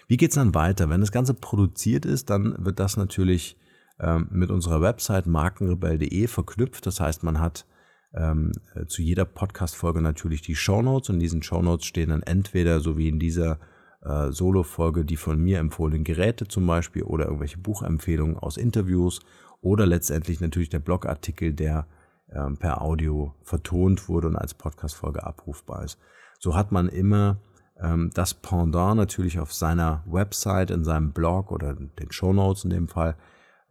Wie 0.08 0.18
geht's 0.18 0.36
dann 0.36 0.54
weiter? 0.54 0.90
Wenn 0.90 1.02
das 1.02 1.12
Ganze 1.12 1.34
produziert 1.34 2.06
ist, 2.06 2.30
dann 2.30 2.56
wird 2.66 2.80
das 2.80 2.98
natürlich 2.98 3.58
ähm, 4.00 4.28
mit 4.32 4.52
unserer 4.52 4.82
Website 4.82 5.26
markenrebell.de 5.26 6.28
verknüpft. 6.28 6.86
Das 6.86 7.00
heißt, 7.00 7.24
man 7.24 7.40
hat 7.40 7.66
ähm, 8.14 8.52
äh, 8.76 8.86
zu 8.86 9.02
jeder 9.02 9.26
Podcast-Folge 9.26 10.02
natürlich 10.02 10.42
die 10.42 10.56
Show 10.56 10.82
Notes 10.82 11.10
und 11.10 11.16
in 11.16 11.22
diesen 11.22 11.44
Show 11.44 11.62
Notes 11.62 11.86
stehen 11.86 12.10
dann 12.10 12.24
entweder, 12.24 12.82
so 12.82 12.98
wie 12.98 13.08
in 13.08 13.20
dieser 13.20 13.60
äh, 14.04 14.32
Solo-Folge 14.32 15.06
die 15.06 15.18
von 15.18 15.40
mir 15.42 15.60
empfohlenen 15.60 16.04
Geräte 16.04 16.48
zum 16.48 16.68
Beispiel 16.68 17.04
oder 17.04 17.26
irgendwelche 17.26 17.60
Buchempfehlungen 17.60 18.38
aus 18.38 18.58
Interviews 18.58 19.22
oder 19.62 19.86
letztendlich 19.86 20.42
natürlich 20.42 20.70
der 20.70 20.80
Blogartikel, 20.80 21.54
der 21.54 21.88
äh, 22.32 22.50
per 22.52 22.82
Audio 22.82 23.36
vertont 23.44 24.10
wurde 24.10 24.28
und 24.28 24.36
als 24.36 24.54
Podcast-Folge 24.54 25.24
abrufbar 25.24 25.84
ist. 25.84 26.00
So 26.40 26.56
hat 26.56 26.72
man 26.72 26.90
immer 26.90 27.38
ähm, 27.80 28.12
das 28.14 28.34
Pendant 28.34 28.98
natürlich 28.98 29.40
auf 29.40 29.54
seiner 29.54 30.04
Website, 30.06 30.72
in 30.72 30.84
seinem 30.84 31.12
Blog 31.12 31.52
oder 31.52 31.74
den 31.74 32.12
Show 32.12 32.34
Notes 32.34 32.64
in 32.64 32.70
dem 32.70 32.88
Fall, 32.88 33.16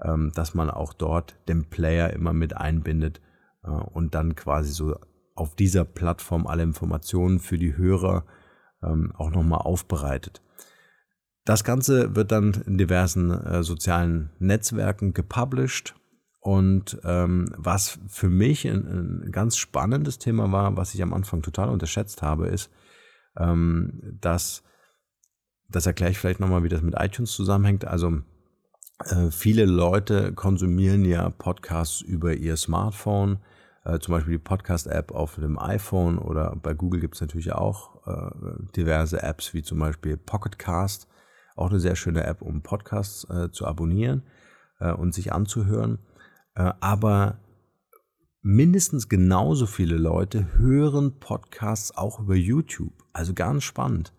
ähm, 0.03 0.33
dass 0.35 0.55
man 0.55 0.71
auch 0.71 0.93
dort 0.93 1.37
den 1.49 1.69
Player 1.69 2.11
immer 2.13 2.33
mit 2.33 2.57
einbindet 2.57 3.21
äh, 3.65 3.71
und 3.71 4.15
dann 4.15 4.35
quasi 4.35 4.73
so 4.73 4.97
auf 5.35 5.55
dieser 5.55 5.85
Plattform 5.85 6.47
alle 6.47 6.63
Informationen 6.63 7.39
für 7.39 7.59
die 7.59 7.77
Hörer 7.77 8.25
ähm, 8.83 9.13
auch 9.17 9.31
nochmal 9.31 9.61
aufbereitet. 9.61 10.43
Das 11.45 11.65
Ganze 11.65 12.15
wird 12.15 12.33
dann 12.33 12.63
in 12.67 12.79
diversen 12.79 13.31
äh, 13.31 13.63
sozialen 13.63 14.31
Netzwerken 14.39 15.15
gepublished. 15.15 15.95
Und 16.41 16.99
ähm, 17.05 17.53
was 17.57 17.99
für 18.09 18.31
mich 18.31 18.67
ein, 18.67 19.25
ein, 19.27 19.31
ganz 19.31 19.59
spannendes 19.59 20.19
Thema 20.19 20.51
war, 20.51 20.77
was 20.77 20.95
ich 20.95 21.03
am 21.03 21.13
Anfang 21.13 21.43
total 21.43 21.69
unterschätzt 21.69 22.23
habe, 22.23 22.49
ist, 22.49 22.71
ähm, 23.39 24.17
dass, 24.21 24.63
das 25.69 25.85
erkläre 25.85 26.13
ich 26.13 26.19
vielleicht 26.19 26.41
nochmal, 26.41 26.63
wie 26.63 26.71
das 26.71 26.81
mit 26.81 26.95
iTunes 26.99 27.33
zusammenhängt. 27.33 27.85
Also 27.85 28.23
äh, 29.05 29.31
viele 29.31 29.67
Leute 29.67 30.33
konsumieren 30.33 31.05
ja 31.05 31.29
Podcasts 31.29 32.01
über 32.01 32.33
ihr 32.33 32.57
Smartphone, 32.57 33.41
äh, 33.85 33.99
zum 33.99 34.13
Beispiel 34.13 34.33
die 34.35 34.45
Podcast-App 34.45 35.13
auf 35.13 35.37
dem 35.37 35.59
iPhone 35.59 36.19
oder 36.19 36.57
bei 36.57 36.73
Google 36.73 37.01
gibt 37.01 37.17
es 37.17 37.21
natürlich 37.21 37.53
auch 37.53 38.07
äh, 38.07 38.31
diverse 38.77 39.23
Apps, 39.23 39.53
wie 39.53 39.63
zum 39.63 39.79
Beispiel 39.79 40.17
Pocketcast, 40.17 41.07
auch 41.55 41.69
eine 41.69 41.81
sehr 41.81 41.97
schöne 41.97 42.25
App, 42.25 42.41
um 42.41 42.63
Podcasts 42.63 43.25
äh, 43.29 43.51
zu 43.51 43.67
abonnieren 43.67 44.23
äh, 44.81 44.93
und 44.93 45.15
sich 45.15 45.33
anzuhören. 45.33 45.99
Äh, 46.61 46.75
aber 46.81 47.39
mindestens 48.43 49.09
genauso 49.09 49.67
viele 49.67 49.97
Leute 49.97 50.59
hören 50.59 51.19
Podcasts 51.19 51.97
auch 51.97 52.21
über 52.21 52.35
YouTube. 52.35 52.93
Also 53.13 53.35
ganz 53.35 53.65
spannend. 53.65 54.13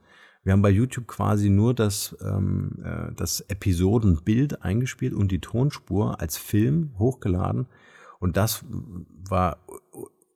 Wir 0.43 0.53
haben 0.53 0.63
bei 0.63 0.71
YouTube 0.71 1.07
quasi 1.07 1.49
nur 1.49 1.75
das, 1.75 2.15
ähm, 2.21 2.81
äh, 2.83 3.13
das 3.13 3.41
Episodenbild 3.41 4.63
eingespielt 4.63 5.13
und 5.13 5.31
die 5.31 5.39
Tonspur 5.39 6.19
als 6.19 6.37
Film 6.37 6.93
hochgeladen. 6.97 7.67
Und 8.19 8.37
das 8.37 8.65
war, 9.29 9.57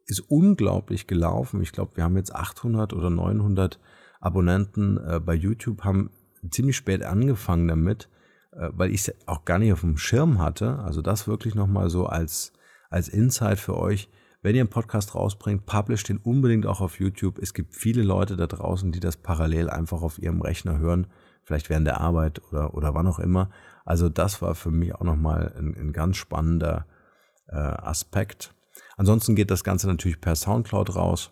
ist 0.05 0.19
unglaublich 0.19 1.07
gelaufen. 1.07 1.61
Ich 1.61 1.71
glaube, 1.71 1.97
wir 1.97 2.03
haben 2.03 2.17
jetzt 2.17 2.35
800 2.35 2.93
oder 2.93 3.09
900 3.09 3.79
Abonnenten 4.19 4.97
äh, 4.97 5.19
bei 5.19 5.33
YouTube, 5.33 5.83
haben 5.83 6.11
ziemlich 6.51 6.75
spät 6.75 7.03
angefangen 7.03 7.67
damit, 7.67 8.09
weil 8.55 8.91
ich 8.91 9.07
es 9.07 9.15
auch 9.27 9.45
gar 9.45 9.59
nicht 9.59 9.73
auf 9.73 9.81
dem 9.81 9.97
Schirm 9.97 10.39
hatte. 10.39 10.79
Also 10.79 11.01
das 11.01 11.27
wirklich 11.27 11.55
nochmal 11.55 11.89
so 11.89 12.05
als, 12.05 12.53
als 12.89 13.07
Insight 13.07 13.59
für 13.59 13.77
euch. 13.77 14.09
Wenn 14.41 14.55
ihr 14.55 14.61
einen 14.61 14.69
Podcast 14.69 15.15
rausbringt, 15.15 15.65
publish 15.65 16.03
den 16.03 16.17
unbedingt 16.17 16.65
auch 16.65 16.79
auf 16.79 16.99
YouTube. 16.99 17.39
Es 17.39 17.53
gibt 17.53 17.73
viele 17.73 18.03
Leute 18.03 18.35
da 18.35 18.47
draußen, 18.47 18.91
die 18.91 18.99
das 18.99 19.17
parallel 19.17 19.69
einfach 19.69 20.01
auf 20.01 20.19
ihrem 20.19 20.41
Rechner 20.41 20.77
hören, 20.77 21.07
vielleicht 21.43 21.69
während 21.69 21.87
der 21.87 21.99
Arbeit 21.99 22.41
oder, 22.51 22.75
oder 22.75 22.93
wann 22.93 23.07
auch 23.07 23.19
immer. 23.19 23.49
Also 23.85 24.07
das 24.07 24.41
war 24.41 24.55
für 24.55 24.71
mich 24.71 24.93
auch 24.95 25.03
nochmal 25.03 25.53
ein, 25.57 25.75
ein 25.75 25.93
ganz 25.93 26.17
spannender 26.17 26.85
äh, 27.47 27.55
Aspekt. 27.55 28.53
Ansonsten 28.97 29.35
geht 29.35 29.51
das 29.51 29.63
Ganze 29.63 29.87
natürlich 29.87 30.21
per 30.21 30.35
Soundcloud 30.35 30.95
raus 30.95 31.31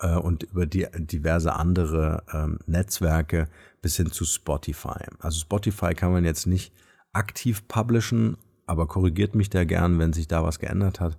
äh, 0.00 0.16
und 0.16 0.44
über 0.44 0.66
die 0.66 0.86
diverse 0.96 1.54
andere 1.54 2.22
ähm, 2.32 2.58
Netzwerke 2.66 3.48
bis 3.82 3.96
hin 3.96 4.10
zu 4.10 4.24
Spotify. 4.24 5.04
Also 5.20 5.40
Spotify 5.40 5.94
kann 5.94 6.12
man 6.12 6.24
jetzt 6.24 6.46
nicht 6.46 6.72
aktiv 7.12 7.66
publishen, 7.68 8.36
aber 8.66 8.86
korrigiert 8.86 9.34
mich 9.34 9.50
da 9.50 9.64
gern, 9.64 9.98
wenn 9.98 10.12
sich 10.12 10.28
da 10.28 10.42
was 10.42 10.58
geändert 10.58 11.00
hat. 11.00 11.18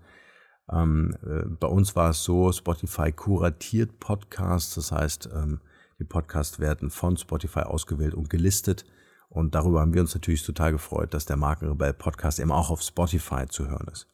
Ähm, 0.71 1.15
äh, 1.23 1.47
bei 1.47 1.67
uns 1.67 1.95
war 1.95 2.09
es 2.09 2.23
so, 2.23 2.51
Spotify 2.51 3.11
kuratiert 3.11 3.99
Podcasts, 3.99 4.75
das 4.75 4.91
heißt, 4.91 5.29
ähm, 5.33 5.61
die 5.99 6.03
Podcasts 6.03 6.59
werden 6.59 6.89
von 6.89 7.17
Spotify 7.17 7.61
ausgewählt 7.61 8.13
und 8.13 8.29
gelistet. 8.29 8.85
Und 9.29 9.55
darüber 9.55 9.81
haben 9.81 9.93
wir 9.93 10.01
uns 10.01 10.13
natürlich 10.13 10.43
total 10.43 10.71
gefreut, 10.71 11.13
dass 11.13 11.25
der 11.25 11.37
Markenrebell 11.37 11.93
Podcast 11.93 12.39
eben 12.39 12.51
auch 12.51 12.69
auf 12.69 12.81
Spotify 12.81 13.47
zu 13.47 13.67
hören 13.67 13.87
ist. 13.91 14.07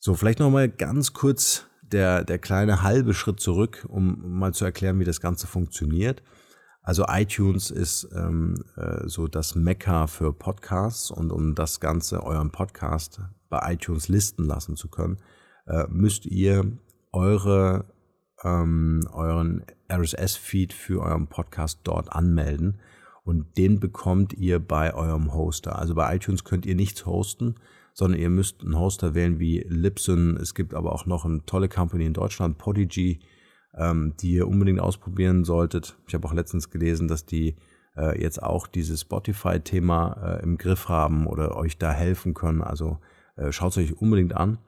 So, 0.00 0.14
vielleicht 0.14 0.38
nochmal 0.38 0.68
ganz 0.68 1.12
kurz 1.12 1.66
der, 1.92 2.24
der 2.24 2.38
kleine 2.38 2.82
halbe 2.82 3.14
Schritt 3.14 3.40
zurück, 3.40 3.86
um 3.88 4.38
mal 4.38 4.54
zu 4.54 4.64
erklären, 4.64 4.98
wie 4.98 5.04
das 5.04 5.20
Ganze 5.20 5.46
funktioniert. 5.46 6.22
Also 6.82 7.04
iTunes 7.08 7.70
ist 7.70 8.08
ähm, 8.14 8.64
äh, 8.76 9.06
so 9.06 9.28
das 9.28 9.54
Mekka 9.54 10.06
für 10.06 10.32
Podcasts 10.32 11.10
und 11.10 11.30
um 11.30 11.54
das 11.54 11.80
Ganze, 11.80 12.22
euren 12.22 12.50
Podcast 12.50 13.20
bei 13.50 13.74
iTunes 13.74 14.08
listen 14.08 14.44
lassen 14.44 14.76
zu 14.76 14.88
können, 14.88 15.18
äh, 15.66 15.84
müsst 15.90 16.24
ihr 16.24 16.78
eure, 17.12 17.84
ähm, 18.42 19.06
euren 19.12 19.64
RSS-Feed 19.92 20.72
für 20.72 21.02
euren 21.02 21.26
Podcast 21.26 21.80
dort 21.84 22.12
anmelden 22.12 22.80
und 23.22 23.58
den 23.58 23.80
bekommt 23.80 24.32
ihr 24.32 24.58
bei 24.58 24.94
eurem 24.94 25.34
Hoster. 25.34 25.78
Also 25.78 25.94
bei 25.94 26.16
iTunes 26.16 26.44
könnt 26.44 26.64
ihr 26.64 26.74
nichts 26.74 27.04
hosten, 27.04 27.56
sondern 27.98 28.20
ihr 28.20 28.30
müsst 28.30 28.62
einen 28.62 28.78
Hoster 28.78 29.16
wählen 29.16 29.40
wie 29.40 29.58
Libsyn. 29.68 30.36
Es 30.36 30.54
gibt 30.54 30.72
aber 30.72 30.92
auch 30.92 31.04
noch 31.04 31.24
eine 31.24 31.44
tolle 31.46 31.68
Company 31.68 32.06
in 32.06 32.12
Deutschland, 32.12 32.56
Podigy, 32.56 33.18
ähm, 33.76 34.14
die 34.20 34.34
ihr 34.34 34.46
unbedingt 34.46 34.78
ausprobieren 34.78 35.42
solltet. 35.42 35.98
Ich 36.06 36.14
habe 36.14 36.28
auch 36.28 36.32
letztens 36.32 36.70
gelesen, 36.70 37.08
dass 37.08 37.26
die 37.26 37.56
äh, 37.96 38.22
jetzt 38.22 38.40
auch 38.40 38.68
dieses 38.68 39.00
Spotify-Thema 39.00 40.38
äh, 40.38 40.42
im 40.44 40.58
Griff 40.58 40.88
haben 40.88 41.26
oder 41.26 41.56
euch 41.56 41.76
da 41.76 41.90
helfen 41.90 42.34
können. 42.34 42.62
Also 42.62 42.98
äh, 43.34 43.50
schaut 43.50 43.72
es 43.72 43.78
euch 43.78 44.00
unbedingt 44.00 44.36
an. 44.36 44.58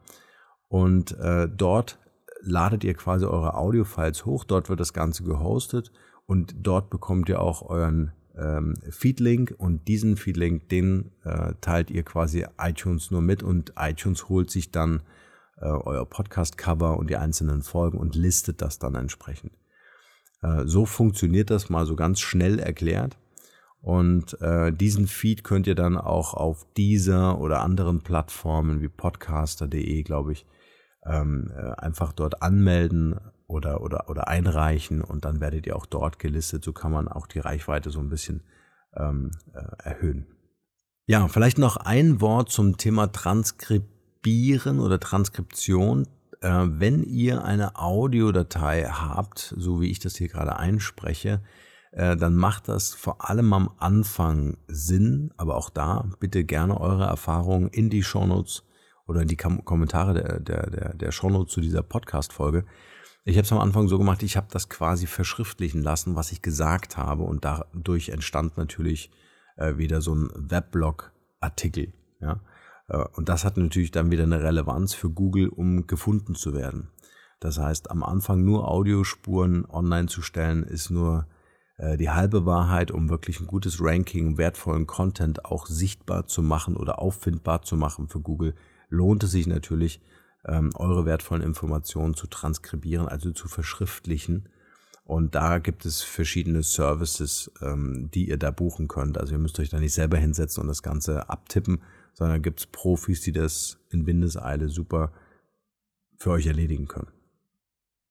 Und 0.67 1.17
äh, 1.21 1.49
dort 1.49 2.01
ladet 2.41 2.83
ihr 2.83 2.95
quasi 2.95 3.27
eure 3.27 3.55
Audio-Files 3.55 4.27
hoch. 4.27 4.43
Dort 4.43 4.69
wird 4.69 4.81
das 4.81 4.93
Ganze 4.93 5.23
gehostet 5.23 5.93
und 6.27 6.57
dort 6.59 6.91
bekommt 6.91 7.29
ihr 7.29 7.41
auch 7.41 7.63
euren 7.63 8.11
ähm, 8.41 8.75
Feedlink 8.91 9.55
und 9.59 9.87
diesen 9.89 10.17
Feedlink, 10.17 10.69
den 10.69 11.13
äh, 11.25 11.55
teilt 11.61 11.91
ihr 11.91 12.03
quasi 12.03 12.47
iTunes 12.59 13.11
nur 13.11 13.23
mit 13.23 13.43
und 13.43 13.75
iTunes 13.77 14.29
holt 14.29 14.51
sich 14.51 14.71
dann 14.71 15.03
äh, 15.59 15.67
euer 15.67 16.07
Podcast-Cover 16.07 16.97
und 16.97 17.11
die 17.11 17.17
einzelnen 17.17 17.63
Folgen 17.63 17.99
und 17.99 18.15
listet 18.15 18.63
das 18.63 18.79
dann 18.79 18.95
entsprechend. 18.95 19.53
Äh, 20.43 20.65
so 20.65 20.87
funktioniert 20.87 21.51
das 21.51 21.69
mal 21.69 21.87
so 21.87 21.97
ganz 21.97 22.21
schnell 22.21 22.59
erklärt. 22.59 23.19
Und 23.83 24.39
äh, 24.43 24.73
diesen 24.73 25.07
Feed 25.07 25.43
könnt 25.43 25.67
ihr 25.67 25.75
dann 25.75 25.97
auch 25.97 26.35
auf 26.35 26.67
dieser 26.77 27.41
oder 27.41 27.63
anderen 27.63 28.01
Plattformen 28.03 28.83
wie 28.83 28.89
podcaster.de, 28.89 30.03
glaube 30.03 30.33
ich, 30.33 30.47
ähm, 31.07 31.51
äh, 31.57 31.73
einfach 31.81 32.13
dort 32.13 32.43
anmelden 32.43 33.19
oder, 33.51 33.83
oder, 33.83 34.09
oder 34.09 34.29
einreichen 34.29 35.03
und 35.03 35.25
dann 35.25 35.41
werdet 35.41 35.67
ihr 35.67 35.77
auch 35.77 35.87
dort 35.87 36.19
gelistet. 36.19 36.65
So 36.65 36.73
kann 36.73 36.93
man 36.93 37.09
auch 37.09 37.27
die 37.27 37.41
Reichweite 37.41 37.91
so 37.91 38.01
ein 38.01 38.09
bisschen 38.09 38.43
ähm, 38.97 39.31
äh, 39.53 39.89
erhöhen. 39.89 40.27
Ja, 41.07 41.27
vielleicht 41.29 41.59
noch 41.59 41.77
ein 41.77 42.21
Wort 42.21 42.51
zum 42.51 42.77
Thema 42.77 43.09
Transkribieren 43.09 44.79
oder 44.81 45.01
Transkription. 45.01 46.07
Äh, 46.41 46.67
wenn 46.67 47.03
ihr 47.03 47.45
eine 47.45 47.77
Audiodatei 47.77 48.85
habt, 48.85 49.55
so 49.57 49.81
wie 49.81 49.91
ich 49.91 49.99
das 49.99 50.17
hier 50.17 50.29
gerade 50.29 50.57
einspreche, 50.57 51.43
äh, 51.93 52.17
dann 52.17 52.37
macht 52.37 52.69
das 52.69 52.95
vor 52.95 53.29
allem 53.29 53.53
am 53.53 53.71
Anfang 53.79 54.57
Sinn, 54.69 55.33
aber 55.37 55.57
auch 55.57 55.71
da 55.71 56.09
bitte 56.21 56.45
gerne 56.45 56.81
eure 56.81 57.07
Erfahrungen 57.07 57.69
in 57.69 57.91
die 57.91 58.05
Shownotes 58.05 58.63
oder 59.07 59.23
in 59.23 59.29
die 59.29 59.37
Kom 59.37 59.65
Kommentare 59.65 60.15
der, 60.15 60.41
der, 60.41 60.71
der, 60.71 60.95
der 60.95 61.13
Shownotes 61.13 61.53
zu 61.53 61.61
dieser 61.61 61.83
Podcast-Folge. 61.83 62.65
Ich 63.25 63.37
habe 63.37 63.45
es 63.45 63.53
am 63.53 63.59
Anfang 63.59 63.89
so 63.89 63.99
gemacht, 63.99 64.23
ich 64.23 64.37
habe 64.37 64.49
das 64.51 64.69
quasi 64.69 65.07
verschriftlichen 65.07 65.83
lassen, 65.83 66.17
was 66.17 66.33
ich 66.33 66.41
gesagt 66.41 66.97
habe 66.97 67.23
und 67.23 67.45
dadurch 67.45 68.09
entstand 68.09 68.57
natürlich 68.57 69.11
äh, 69.57 69.77
wieder 69.77 70.01
so 70.01 70.15
ein 70.15 70.31
Weblog-Artikel. 70.35 71.93
Ja? 72.21 72.41
Äh, 72.89 73.05
und 73.15 73.29
das 73.29 73.45
hat 73.45 73.59
natürlich 73.59 73.91
dann 73.91 74.11
wieder 74.11 74.25
eine 74.25 74.43
Relevanz 74.43 74.95
für 74.95 75.11
Google, 75.11 75.49
um 75.49 75.87
gefunden 75.87 76.35
zu 76.35 76.55
werden. 76.55 76.89
Das 77.41 77.59
heißt, 77.59 77.91
am 77.91 78.03
Anfang 78.03 78.45
nur 78.45 78.69
Audiospuren 78.69 79.65
online 79.67 80.09
zu 80.09 80.23
stellen, 80.23 80.63
ist 80.63 80.91
nur 80.91 81.27
äh, 81.77 81.97
die 81.97 82.11
halbe 82.11 82.47
Wahrheit, 82.47 82.91
um 82.91 83.11
wirklich 83.11 83.41
ein 83.41 83.47
gutes 83.47 83.83
Ranking, 83.83 84.39
wertvollen 84.39 84.87
Content 84.87 85.45
auch 85.45 85.67
sichtbar 85.67 86.27
zu 86.27 86.43
machen 86.43 86.77
oder 86.77 87.01
auffindbar 87.01 87.63
zu 87.63 87.77
machen 87.77 88.09
für 88.09 88.21
Google, 88.21 88.55
lohnt 88.89 89.25
es 89.25 89.31
sich 89.31 89.47
natürlich, 89.47 90.01
ähm, 90.47 90.71
eure 90.75 91.05
wertvollen 91.05 91.43
Informationen 91.43 92.15
zu 92.15 92.27
transkribieren, 92.27 93.09
also 93.09 93.33
zu 93.33 93.49
verschriftlichen. 93.49 94.49
Und 95.05 95.35
da 95.35 95.59
gibt 95.59 95.85
es 95.85 96.03
verschiedene 96.03 96.63
Services, 96.63 97.51
ähm, 97.61 98.11
die 98.15 98.29
ihr 98.29 98.37
da 98.37 98.51
buchen 98.51 98.89
könnt. 98.89 99.19
Also 99.19 99.33
ihr 99.33 99.39
müsst 99.39 99.59
euch 99.59 99.69
da 99.69 99.81
nicht 99.81 99.95
selber 99.95 100.19
hinsetzen 100.19 100.63
und 100.63 100.69
das 100.69 100.83
Ganze 100.83 101.29
abtippen, 101.29 101.83
sondern 102.15 102.43
gibt 102.43 102.61
es 102.61 102.67
Profis, 102.67 103.21
die 103.21 103.33
das 103.33 103.79
in 103.91 104.07
Windeseile 104.07 104.69
super 104.69 105.13
für 106.17 106.31
euch 106.31 106.47
erledigen 106.47 106.87
können. 106.87 107.09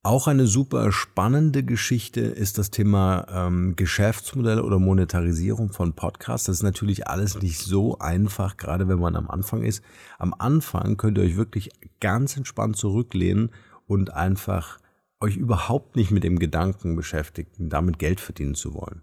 Auch 0.01 0.27
eine 0.27 0.47
super 0.47 0.93
spannende 0.93 1.61
Geschichte 1.61 2.21
ist 2.21 2.57
das 2.57 2.71
Thema 2.71 3.27
ähm, 3.29 3.75
Geschäftsmodelle 3.75 4.63
oder 4.63 4.79
Monetarisierung 4.79 5.73
von 5.73 5.91
Podcasts. 5.91 6.47
Das 6.47 6.57
ist 6.57 6.63
natürlich 6.63 7.07
alles 7.07 7.41
nicht 7.41 7.59
so 7.59 7.99
einfach, 7.99 8.55
gerade 8.55 8.87
wenn 8.87 8.99
man 8.99 9.17
am 9.17 9.29
Anfang 9.29 9.61
ist. 9.61 9.83
Am 10.17 10.33
Anfang 10.33 10.95
könnt 10.95 11.17
ihr 11.17 11.25
euch 11.25 11.35
wirklich 11.35 11.71
ganz 11.99 12.37
entspannt 12.37 12.77
zurücklehnen 12.77 13.51
und 13.87 14.13
einfach 14.13 14.79
euch 15.19 15.35
überhaupt 15.35 15.97
nicht 15.97 16.11
mit 16.11 16.23
dem 16.23 16.39
Gedanken 16.39 16.95
beschäftigen, 16.95 17.67
damit 17.67 17.99
Geld 17.99 18.21
verdienen 18.21 18.55
zu 18.55 18.73
wollen. 18.73 19.01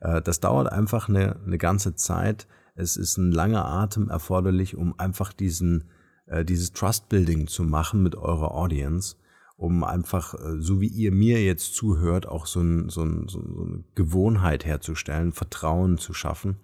Äh, 0.00 0.22
das 0.22 0.40
dauert 0.40 0.72
einfach 0.72 1.08
eine, 1.08 1.36
eine 1.46 1.56
ganze 1.56 1.94
Zeit. 1.94 2.48
Es 2.74 2.96
ist 2.96 3.16
ein 3.16 3.30
langer 3.30 3.64
Atem 3.64 4.10
erforderlich, 4.10 4.76
um 4.76 4.98
einfach 4.98 5.32
diesen, 5.32 5.84
äh, 6.26 6.44
dieses 6.44 6.72
Trust-Building 6.72 7.46
zu 7.46 7.62
machen 7.62 8.02
mit 8.02 8.16
eurer 8.16 8.50
Audience 8.50 9.14
um 9.62 9.84
einfach, 9.84 10.34
äh, 10.34 10.60
so 10.60 10.80
wie 10.80 10.88
ihr 10.88 11.12
mir 11.12 11.42
jetzt 11.42 11.76
zuhört, 11.76 12.26
auch 12.26 12.46
so, 12.46 12.60
ein, 12.60 12.88
so, 12.88 13.02
ein, 13.02 13.28
so 13.28 13.38
eine 13.38 13.84
Gewohnheit 13.94 14.64
herzustellen, 14.64 15.30
Vertrauen 15.30 15.98
zu 15.98 16.12
schaffen 16.12 16.56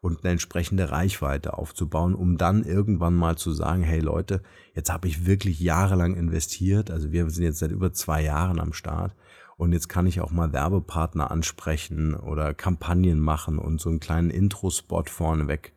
und 0.00 0.22
eine 0.22 0.30
entsprechende 0.30 0.92
Reichweite 0.92 1.58
aufzubauen, 1.58 2.14
um 2.14 2.38
dann 2.38 2.62
irgendwann 2.62 3.16
mal 3.16 3.36
zu 3.36 3.52
sagen, 3.52 3.82
hey 3.82 3.98
Leute, 3.98 4.42
jetzt 4.74 4.92
habe 4.92 5.08
ich 5.08 5.26
wirklich 5.26 5.58
jahrelang 5.58 6.14
investiert, 6.14 6.92
also 6.92 7.10
wir 7.10 7.28
sind 7.30 7.42
jetzt 7.42 7.58
seit 7.58 7.72
über 7.72 7.92
zwei 7.92 8.22
Jahren 8.22 8.60
am 8.60 8.72
Start 8.72 9.16
und 9.56 9.72
jetzt 9.72 9.88
kann 9.88 10.06
ich 10.06 10.20
auch 10.20 10.30
mal 10.30 10.52
Werbepartner 10.52 11.32
ansprechen 11.32 12.14
oder 12.14 12.54
Kampagnen 12.54 13.18
machen 13.18 13.58
und 13.58 13.80
so 13.80 13.88
einen 13.88 13.98
kleinen 13.98 14.30
Intro-Spot 14.30 15.04
vorneweg 15.06 15.72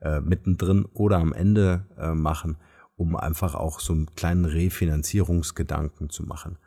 äh, 0.00 0.20
mittendrin 0.20 0.84
oder 0.92 1.18
am 1.18 1.32
Ende 1.32 1.86
äh, 1.98 2.14
machen 2.14 2.58
um 2.96 3.16
einfach 3.16 3.54
auch 3.54 3.80
so 3.80 3.92
einen 3.92 4.06
kleinen 4.14 4.44
Refinanzierungsgedanken 4.44 6.10
zu 6.10 6.24
machen. 6.24 6.58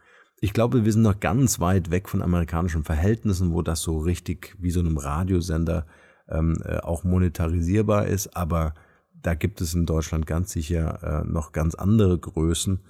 Ich 0.41 0.53
glaube, 0.53 0.85
wir 0.85 0.91
sind 0.91 1.01
noch 1.01 1.19
ganz 1.19 1.59
weit 1.59 1.91
weg 1.91 2.09
von 2.09 2.21
amerikanischen 2.21 2.83
Verhältnissen, 2.83 3.53
wo 3.53 3.61
das 3.61 3.81
so 3.81 3.97
richtig 3.97 4.55
wie 4.59 4.71
so 4.71 4.79
einem 4.79 4.97
Radiosender 4.97 5.85
ähm, 6.29 6.57
äh, 6.65 6.77
auch 6.77 7.03
monetarisierbar 7.03 8.07
ist, 8.07 8.35
aber 8.35 8.73
da 9.13 9.33
gibt 9.33 9.61
es 9.61 9.73
in 9.73 9.85
Deutschland 9.85 10.27
ganz 10.27 10.51
sicher 10.51 11.23
äh, 11.23 11.27
noch 11.27 11.51
ganz 11.51 11.75
andere 11.75 12.19
Größen, 12.19 12.81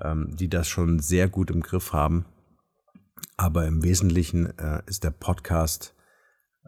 ähm, 0.00 0.34
die 0.36 0.48
das 0.48 0.68
schon 0.68 0.98
sehr 0.98 1.28
gut 1.28 1.50
im 1.50 1.60
Griff 1.60 1.92
haben. 1.92 2.24
Aber 3.36 3.66
im 3.66 3.82
Wesentlichen 3.82 4.58
äh, 4.58 4.82
ist 4.86 5.04
der 5.04 5.10
Podcast 5.10 5.94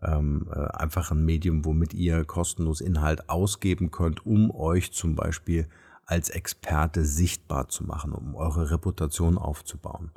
ähm, 0.02 0.48
äh, 0.52 0.58
einfach 0.58 1.10
ein 1.10 1.24
Medium, 1.24 1.64
womit 1.64 1.94
ihr 1.94 2.24
kostenlos 2.24 2.80
Inhalt 2.80 3.28
ausgeben 3.28 3.90
könnt, 3.90 4.24
um 4.24 4.50
euch 4.50 4.92
zum 4.92 5.16
Beispiel 5.16 5.68
als 6.08 6.30
Experte 6.30 7.04
sichtbar 7.04 7.68
zu 7.68 7.84
machen, 7.84 8.12
um 8.12 8.34
eure 8.34 8.70
Reputation 8.70 9.36
aufzubauen. 9.36 10.10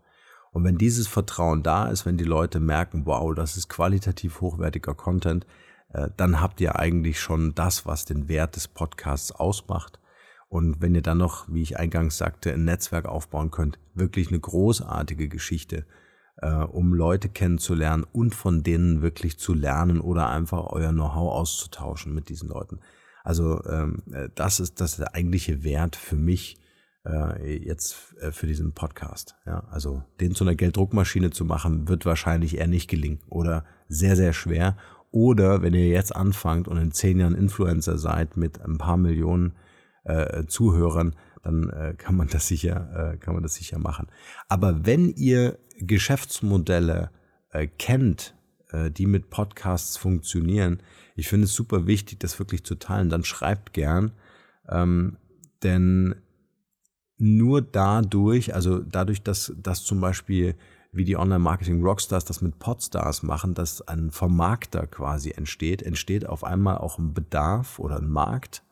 Und 0.52 0.64
wenn 0.64 0.78
dieses 0.78 1.08
Vertrauen 1.08 1.64
da 1.64 1.88
ist, 1.90 2.06
wenn 2.06 2.18
die 2.18 2.24
Leute 2.24 2.62
merken, 2.62 3.06
wow, 3.06 3.36
das 3.36 3.58
ist 3.58 3.68
qualitativ 3.68 4.40
hochwertiger 4.40 4.96
Content, 4.96 5.46
äh, 5.94 6.08
dann 6.16 6.40
habt 6.40 6.62
ihr 6.62 6.80
eigentlich 6.80 7.20
schon 7.20 7.54
das, 7.56 7.86
was 7.86 8.06
den 8.06 8.30
Wert 8.30 8.56
des 8.56 8.70
Podcasts 8.70 9.34
ausmacht. 9.34 10.00
Und 10.48 10.82
wenn 10.82 10.96
ihr 10.96 11.02
dann 11.02 11.18
noch, 11.18 11.46
wie 11.50 11.62
ich 11.62 11.78
eingangs 11.78 12.18
sagte, 12.18 12.54
ein 12.54 12.64
Netzwerk 12.64 13.06
aufbauen 13.06 13.52
könnt, 13.52 13.78
wirklich 13.94 14.30
eine 14.30 14.40
großartige 14.40 15.28
Geschichte, 15.28 15.86
äh, 16.38 16.52
um 16.52 16.94
Leute 16.94 17.28
kennenzulernen 17.28 18.06
und 18.14 18.34
von 18.34 18.64
denen 18.64 19.02
wirklich 19.02 19.40
zu 19.40 19.54
lernen 19.54 20.00
oder 20.00 20.30
einfach 20.30 20.68
euer 20.68 20.92
Know-how 20.92 21.34
auszutauschen 21.34 22.16
mit 22.16 22.30
diesen 22.30 22.48
Leuten. 22.48 22.80
Also 23.24 23.64
ähm, 23.66 24.04
äh, 24.12 24.30
das 24.36 24.60
ist 24.60 24.82
das 24.82 24.92
ist 24.92 25.00
der 25.00 25.16
eigentliche 25.16 25.64
Wert 25.64 25.96
für 25.96 26.16
mich 26.16 26.58
äh, 27.06 27.58
jetzt 27.58 28.16
äh, 28.20 28.32
für 28.32 28.48
diesen 28.48 28.74
Podcast. 28.74 29.36
Ja, 29.46 29.66
also 29.70 30.04
den 30.20 30.36
zu 30.36 30.44
einer 30.44 30.56
Gelddruckmaschine 30.56 31.32
zu 31.32 31.46
machen, 31.46 31.88
wird 31.88 32.06
wahrscheinlich 32.06 32.58
eher 32.58 32.68
nicht 32.68 32.90
gelingen 32.90 33.22
oder 33.30 33.66
sehr 33.88 34.16
sehr 34.16 34.34
schwer. 34.34 34.78
Oder 35.12 35.62
wenn 35.62 35.74
ihr 35.74 35.90
jetzt 35.90 36.16
anfangt 36.16 36.68
und 36.68 36.78
in 36.78 36.92
zehn 36.92 37.20
Jahren 37.20 37.36
Influencer 37.36 37.98
seid 37.98 38.38
mit 38.38 38.62
ein 38.62 38.78
paar 38.78 38.96
Millionen 38.96 39.54
äh, 40.06 40.46
Zuhörern, 40.46 41.16
dann 41.44 41.70
äh, 41.70 41.96
kann 41.98 42.16
man 42.16 42.28
das 42.28 42.48
sicher, 42.48 43.14
äh, 43.14 43.18
kann 43.18 43.34
man 43.34 43.44
das 43.44 43.56
sicher 43.56 43.80
machen. 43.80 44.08
Aber 44.48 44.86
wenn 44.86 45.10
ihr 45.10 45.58
Geschäftsmodelle 45.80 47.10
äh, 47.50 47.68
kennt, 47.68 48.36
die 48.92 49.06
mit 49.06 49.30
Podcasts 49.30 49.98
funktionieren, 49.98 50.82
ich 51.16 51.28
finde 51.28 51.46
es 51.46 51.54
super 51.54 51.88
wichtig, 51.88 52.20
das 52.20 52.40
wirklich 52.40 52.64
zu 52.64 52.76
teilen. 52.76 53.10
Dann 53.10 53.24
schreibt 53.24 53.74
gern, 53.74 54.12
ähm, 54.70 55.18
denn 55.64 56.16
nur 57.18 57.62
dadurch, 57.62 58.56
also 58.56 58.80
dadurch, 58.80 59.22
dass, 59.22 59.54
dass 59.58 59.84
zum 59.84 60.02
Beispiel 60.02 60.56
wie 60.92 61.06
die 61.06 61.18
Online-Marketing-Rockstars 61.18 62.26
das 62.26 62.42
mit 62.42 62.60
Podstars 62.60 63.24
machen, 63.24 63.54
dass 63.54 63.88
ein 63.88 64.12
Vermarkter 64.12 64.88
quasi 64.88 65.32
entsteht, 65.32 65.82
entsteht 65.84 66.26
auf 66.26 66.44
einmal 66.44 66.78
auch 66.78 66.98
ein 66.98 67.14
Bedarf 67.14 67.80
oder 67.80 67.98
ein 67.98 68.10
Markt, 68.10 68.64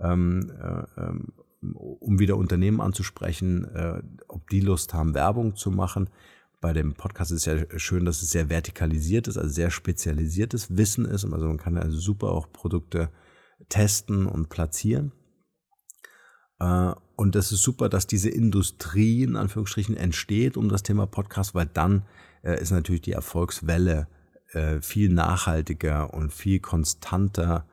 ähm, 0.00 0.52
äh, 0.60 1.00
ähm, 1.00 1.32
um 1.62 2.18
wieder 2.18 2.36
Unternehmen 2.36 2.80
anzusprechen, 2.80 3.64
äh, 3.74 4.02
ob 4.28 4.50
die 4.50 4.60
Lust 4.60 4.92
haben, 4.92 5.14
Werbung 5.14 5.56
zu 5.56 5.70
machen 5.70 6.10
bei 6.66 6.72
dem 6.72 6.94
Podcast 6.94 7.30
ist 7.30 7.44
ja 7.44 7.58
schön, 7.76 8.04
dass 8.04 8.22
es 8.22 8.32
sehr 8.32 8.50
vertikalisiert 8.50 9.28
ist, 9.28 9.36
also 9.36 9.48
sehr 9.48 9.70
spezialisiertes 9.70 10.76
Wissen 10.76 11.04
ist. 11.04 11.24
Also 11.24 11.46
man 11.46 11.58
kann 11.58 11.78
also 11.78 11.96
super 11.96 12.32
auch 12.32 12.50
Produkte 12.52 13.08
testen 13.68 14.26
und 14.26 14.48
platzieren. 14.48 15.12
Äh, 16.58 16.90
und 17.14 17.36
das 17.36 17.52
ist 17.52 17.62
super, 17.62 17.88
dass 17.88 18.08
diese 18.08 18.30
Industrie 18.30 19.22
in 19.22 19.36
Anführungsstrichen 19.36 19.96
entsteht 19.96 20.56
um 20.56 20.68
das 20.68 20.82
Thema 20.82 21.06
Podcast, 21.06 21.54
weil 21.54 21.66
dann 21.66 22.02
äh, 22.42 22.60
ist 22.60 22.72
natürlich 22.72 23.02
die 23.02 23.12
Erfolgswelle 23.12 24.08
äh, 24.50 24.80
viel 24.80 25.08
nachhaltiger 25.08 26.12
und 26.14 26.32
viel 26.32 26.58
konstanter 26.58 27.68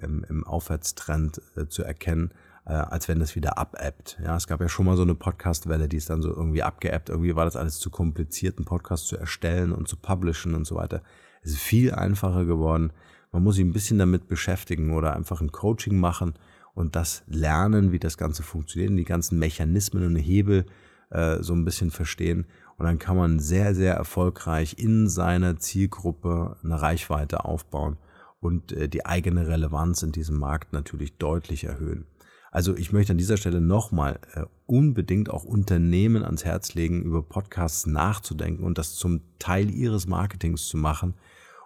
im, 0.00 0.24
im 0.28 0.44
Aufwärtstrend 0.44 1.40
zu 1.68 1.84
erkennen, 1.84 2.34
äh, 2.66 2.72
als 2.72 3.08
wenn 3.08 3.18
das 3.18 3.36
wieder 3.36 3.58
abebbt. 3.58 4.18
Ja, 4.22 4.36
es 4.36 4.46
gab 4.46 4.60
ja 4.60 4.68
schon 4.68 4.86
mal 4.86 4.96
so 4.96 5.02
eine 5.02 5.14
Podcast-Welle, 5.14 5.88
die 5.88 5.96
ist 5.96 6.10
dann 6.10 6.22
so 6.22 6.28
irgendwie 6.28 6.62
abgeebbt. 6.62 7.08
Irgendwie 7.08 7.36
war 7.36 7.44
das 7.44 7.56
alles 7.56 7.78
zu 7.78 7.90
kompliziert, 7.90 8.58
einen 8.58 8.66
Podcast 8.66 9.06
zu 9.06 9.16
erstellen 9.16 9.72
und 9.72 9.88
zu 9.88 9.96
publishen 9.96 10.54
und 10.54 10.66
so 10.66 10.76
weiter. 10.76 11.02
Es 11.42 11.52
ist 11.52 11.60
viel 11.60 11.92
einfacher 11.92 12.44
geworden. 12.44 12.92
Man 13.32 13.42
muss 13.42 13.56
sich 13.56 13.64
ein 13.64 13.72
bisschen 13.72 13.98
damit 13.98 14.28
beschäftigen 14.28 14.92
oder 14.92 15.14
einfach 15.14 15.40
ein 15.40 15.52
Coaching 15.52 15.98
machen 15.98 16.34
und 16.74 16.96
das 16.96 17.22
lernen, 17.26 17.92
wie 17.92 17.98
das 17.98 18.18
Ganze 18.18 18.42
funktioniert, 18.42 18.90
die 18.98 19.04
ganzen 19.04 19.38
Mechanismen 19.38 20.04
und 20.04 20.16
Hebel 20.16 20.66
äh, 21.10 21.42
so 21.42 21.54
ein 21.54 21.64
bisschen 21.64 21.90
verstehen. 21.90 22.46
Und 22.76 22.86
dann 22.86 22.98
kann 22.98 23.16
man 23.16 23.40
sehr, 23.40 23.74
sehr 23.74 23.94
erfolgreich 23.94 24.76
in 24.78 25.08
seiner 25.08 25.58
Zielgruppe 25.58 26.56
eine 26.64 26.80
Reichweite 26.80 27.44
aufbauen 27.44 27.98
und 28.40 28.72
äh, 28.72 28.88
die 28.88 29.04
eigene 29.04 29.46
Relevanz 29.46 30.02
in 30.02 30.12
diesem 30.12 30.38
Markt 30.38 30.72
natürlich 30.72 31.18
deutlich 31.18 31.64
erhöhen. 31.64 32.06
Also 32.50 32.76
ich 32.76 32.92
möchte 32.92 33.12
an 33.12 33.18
dieser 33.18 33.36
Stelle 33.36 33.60
nochmal 33.60 34.18
äh, 34.34 34.44
unbedingt 34.66 35.30
auch 35.30 35.44
Unternehmen 35.44 36.24
ans 36.24 36.44
Herz 36.44 36.74
legen, 36.74 37.02
über 37.02 37.22
Podcasts 37.22 37.86
nachzudenken 37.86 38.64
und 38.64 38.76
das 38.76 38.94
zum 38.94 39.20
Teil 39.38 39.70
ihres 39.70 40.06
Marketings 40.06 40.66
zu 40.66 40.76
machen, 40.76 41.14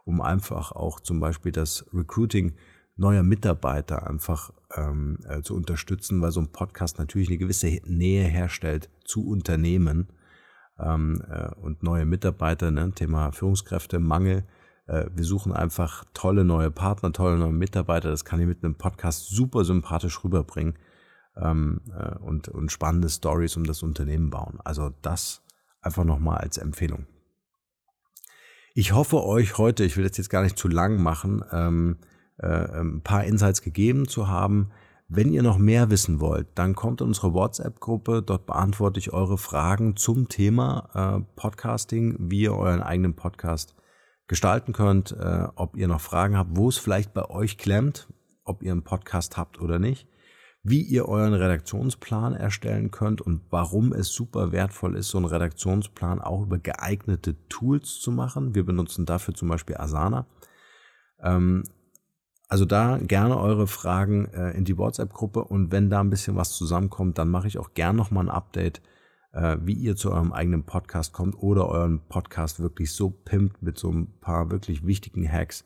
um 0.05 0.21
einfach 0.21 0.73
auch 0.73 1.01
zum 1.01 1.21
Beispiel 1.21 1.53
das 1.53 1.87
Recruiting 1.95 2.55
neuer 2.97 3.23
Mitarbeiter 3.23 4.07
einfach 4.07 4.53
ähm, 4.77 5.19
äh, 5.29 5.41
zu 5.41 5.55
unterstützen, 5.57 6.21
weil 6.21 6.31
so 6.31 6.41
ein 6.41 6.53
Podcast 6.53 6.99
natürlich 6.99 7.29
eine 7.29 7.39
gewisse 7.39 7.81
Nähe 7.87 8.25
herstellt 8.25 8.91
zu 9.05 9.27
Unternehmen 9.27 10.09
ähm, 10.79 11.23
äh, 11.29 11.49
und 11.57 11.83
neue 11.83 12.05
Mitarbeiter, 12.05 12.71
ne? 12.71 12.93
Thema 12.95 13.33
Führungskräftemangel. 13.33 14.39
Äh, 14.39 14.64
wir 14.87 15.25
suchen 15.25 15.53
einfach 15.53 16.05
tolle 16.13 16.45
neue 16.45 16.71
Partner, 16.71 17.13
tolle 17.13 17.39
neue 17.39 17.53
Mitarbeiter. 17.53 18.11
Das 18.11 18.25
kann 18.25 18.41
ich 18.41 18.47
mit 18.47 18.63
einem 18.63 18.75
Podcast 18.75 19.31
super 19.31 19.65
sympathisch 19.65 20.23
rüberbringen 20.23 20.79
ähm, 21.37 21.81
äh, 21.97 22.17
und, 22.17 22.49
und 22.49 22.71
spannende 22.71 23.09
Stories 23.09 23.57
um 23.57 23.65
das 23.65 23.83
Unternehmen 23.83 24.31
bauen. 24.31 24.59
Also 24.65 24.91
das 25.03 25.43
einfach 25.81 26.05
nochmal 26.05 26.39
als 26.39 26.59
Empfehlung. 26.59 27.07
Ich 28.75 28.93
hoffe 28.93 29.23
euch 29.23 29.59
heute, 29.59 29.85
ich 29.85 29.97
will 29.97 30.07
das 30.07 30.17
jetzt 30.17 30.31
gar 30.31 30.43
nicht 30.43 30.59
zu 30.59 30.69
lang 30.69 31.01
machen, 31.01 31.45
ähm, 31.53 31.99
äh, 32.39 32.81
ein 32.81 33.03
paar 33.03 33.25
Insights 33.25 33.63
gegeben 33.63 34.09
zu 34.09 34.29
haben. 34.29 34.71
Wenn 35.07 35.33
ihr 35.33 35.43
noch 35.43 35.59
mehr 35.59 35.91
wissen 35.91 36.19
wollt, 36.19 36.49
dann 36.57 36.75
kommt 36.75 37.01
in 37.01 37.09
unsere 37.09 37.35
WhatsApp-Gruppe. 37.35 38.23
Dort 38.23 38.47
beantworte 38.47 38.99
ich 38.99 39.13
eure 39.13 39.39
Fragen 39.39 39.97
zum 39.97 40.29
Thema 40.29 40.89
äh, 40.95 41.25
Podcasting, 41.37 42.17
wie 42.19 42.41
ihr 42.43 42.55
euren 42.55 42.83
eigenen 42.83 43.15
Podcast 43.15 43.75
gestalten 44.27 44.73
könnt, 44.73 45.13
äh, 45.13 45.47
ob 45.55 45.77
ihr 45.77 45.89
noch 45.89 46.01
Fragen 46.01 46.37
habt, 46.37 46.57
wo 46.57 46.69
es 46.69 46.79
vielleicht 46.79 47.13
bei 47.13 47.29
euch 47.29 47.59
klemmt, 47.59 48.09
ob 48.45 48.63
ihr 48.63 48.73
einen 48.73 48.85
Podcast 48.85 49.37
habt 49.37 49.61
oder 49.61 49.79
nicht, 49.79 50.07
wie 50.63 50.81
ihr 50.81 51.07
euren 51.07 51.35
Redaktionsplan 51.35 52.35
erstellen 52.35 52.91
könnt 52.91 53.21
und 53.21 53.43
warum 53.51 53.93
es 53.93 54.09
super 54.09 54.51
wertvoll 54.51 54.97
ist, 54.97 55.09
so 55.09 55.19
einen 55.19 55.27
Redaktionsplan 55.27 56.21
auch 56.21 56.43
über 56.43 56.59
geeignete 56.59 57.37
Tools 57.49 58.01
zu 58.01 58.11
machen. 58.11 58.55
Wir 58.55 58.65
benutzen 58.65 59.05
dafür 59.05 59.35
zum 59.35 59.49
Beispiel 59.49 59.77
Asana. 59.77 60.27
Ähm, 61.23 61.65
also 62.49 62.65
da 62.65 62.99
gerne 62.99 63.39
eure 63.39 63.67
Fragen 63.67 64.27
äh, 64.27 64.53
in 64.53 64.65
die 64.65 64.79
WhatsApp-Gruppe 64.79 65.45
und 65.45 65.73
wenn 65.73 65.91
da 65.91 66.01
ein 66.01 66.11
bisschen 66.11 66.37
was 66.37 66.53
zusammenkommt, 66.53 67.19
dann 67.19 67.29
mache 67.29 67.49
ich 67.49 67.59
auch 67.59 67.75
gern 67.75 67.97
nochmal 67.97 68.27
ein 68.27 68.35
Update 68.35 68.81
wie 69.35 69.73
ihr 69.73 69.97
zu 69.97 70.13
eurem 70.13 70.33
eigenen 70.33 70.65
Podcast 70.65 71.13
kommt 71.13 71.35
oder 71.35 71.69
euren 71.69 72.01
Podcast 72.07 72.61
wirklich 72.61 72.93
so 72.93 73.11
pimpt 73.11 73.63
mit 73.63 73.79
so 73.79 73.91
ein 73.91 74.21
paar 74.21 74.51
wirklich 74.51 74.87
wichtigen 74.87 75.31
Hacks, 75.31 75.65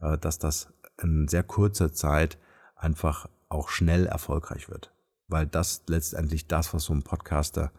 äh, 0.00 0.18
dass 0.18 0.38
das 0.38 0.72
in 1.02 1.28
sehr 1.28 1.42
kurzer 1.42 1.92
Zeit 1.92 2.38
einfach 2.76 3.28
auch 3.48 3.68
schnell 3.68 4.06
erfolgreich 4.06 4.68
wird. 4.68 4.94
Weil 5.28 5.46
das 5.46 5.84
letztendlich 5.86 6.46
das, 6.46 6.72
was 6.74 6.84
so 6.84 6.92
ein 6.92 7.02
Podcaster, 7.02 7.72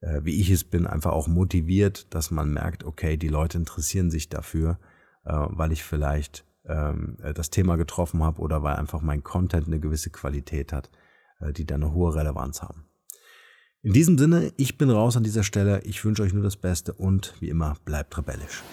äh, 0.00 0.20
wie 0.24 0.40
ich 0.40 0.50
es 0.50 0.64
bin, 0.64 0.86
einfach 0.86 1.12
auch 1.12 1.28
motiviert, 1.28 2.14
dass 2.14 2.30
man 2.30 2.52
merkt, 2.52 2.84
okay, 2.84 3.16
die 3.16 3.28
Leute 3.28 3.58
interessieren 3.58 4.10
sich 4.10 4.28
dafür, 4.28 4.78
äh, 5.24 5.32
weil 5.32 5.72
ich 5.72 5.84
vielleicht 5.84 6.44
ähm, 6.64 7.16
das 7.34 7.50
Thema 7.50 7.76
getroffen 7.76 8.22
habe 8.22 8.40
oder 8.40 8.62
weil 8.62 8.76
einfach 8.76 9.00
mein 9.00 9.22
Content 9.22 9.66
eine 9.66 9.80
gewisse 9.80 10.10
Qualität 10.10 10.72
hat, 10.72 10.90
äh, 11.40 11.52
die 11.52 11.64
dann 11.64 11.82
eine 11.82 11.92
hohe 11.92 12.14
Relevanz 12.14 12.62
haben. 12.62 12.85
In 13.86 13.92
diesem 13.92 14.18
Sinne, 14.18 14.52
ich 14.56 14.78
bin 14.78 14.90
raus 14.90 15.16
an 15.16 15.22
dieser 15.22 15.44
Stelle. 15.44 15.80
Ich 15.84 16.04
wünsche 16.04 16.24
euch 16.24 16.32
nur 16.32 16.42
das 16.42 16.56
Beste 16.56 16.92
und 16.92 17.34
wie 17.38 17.50
immer, 17.50 17.76
bleibt 17.84 18.18
rebellisch. 18.18 18.64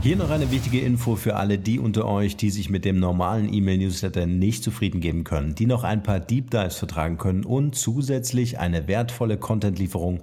Hier 0.00 0.16
noch 0.16 0.30
eine 0.30 0.50
wichtige 0.50 0.80
Info 0.80 1.16
für 1.16 1.36
alle 1.36 1.58
die 1.58 1.78
unter 1.78 2.06
euch, 2.06 2.38
die 2.38 2.48
sich 2.48 2.70
mit 2.70 2.86
dem 2.86 2.98
normalen 2.98 3.52
E-Mail-Newsletter 3.52 4.24
nicht 4.24 4.64
zufrieden 4.64 5.02
geben 5.02 5.24
können, 5.24 5.54
die 5.54 5.66
noch 5.66 5.84
ein 5.84 6.02
paar 6.02 6.18
Deep 6.18 6.50
Dives 6.50 6.76
vertragen 6.76 7.18
können 7.18 7.44
und 7.44 7.74
zusätzlich 7.74 8.58
eine 8.58 8.88
wertvolle 8.88 9.36
Content-Lieferung 9.36 10.22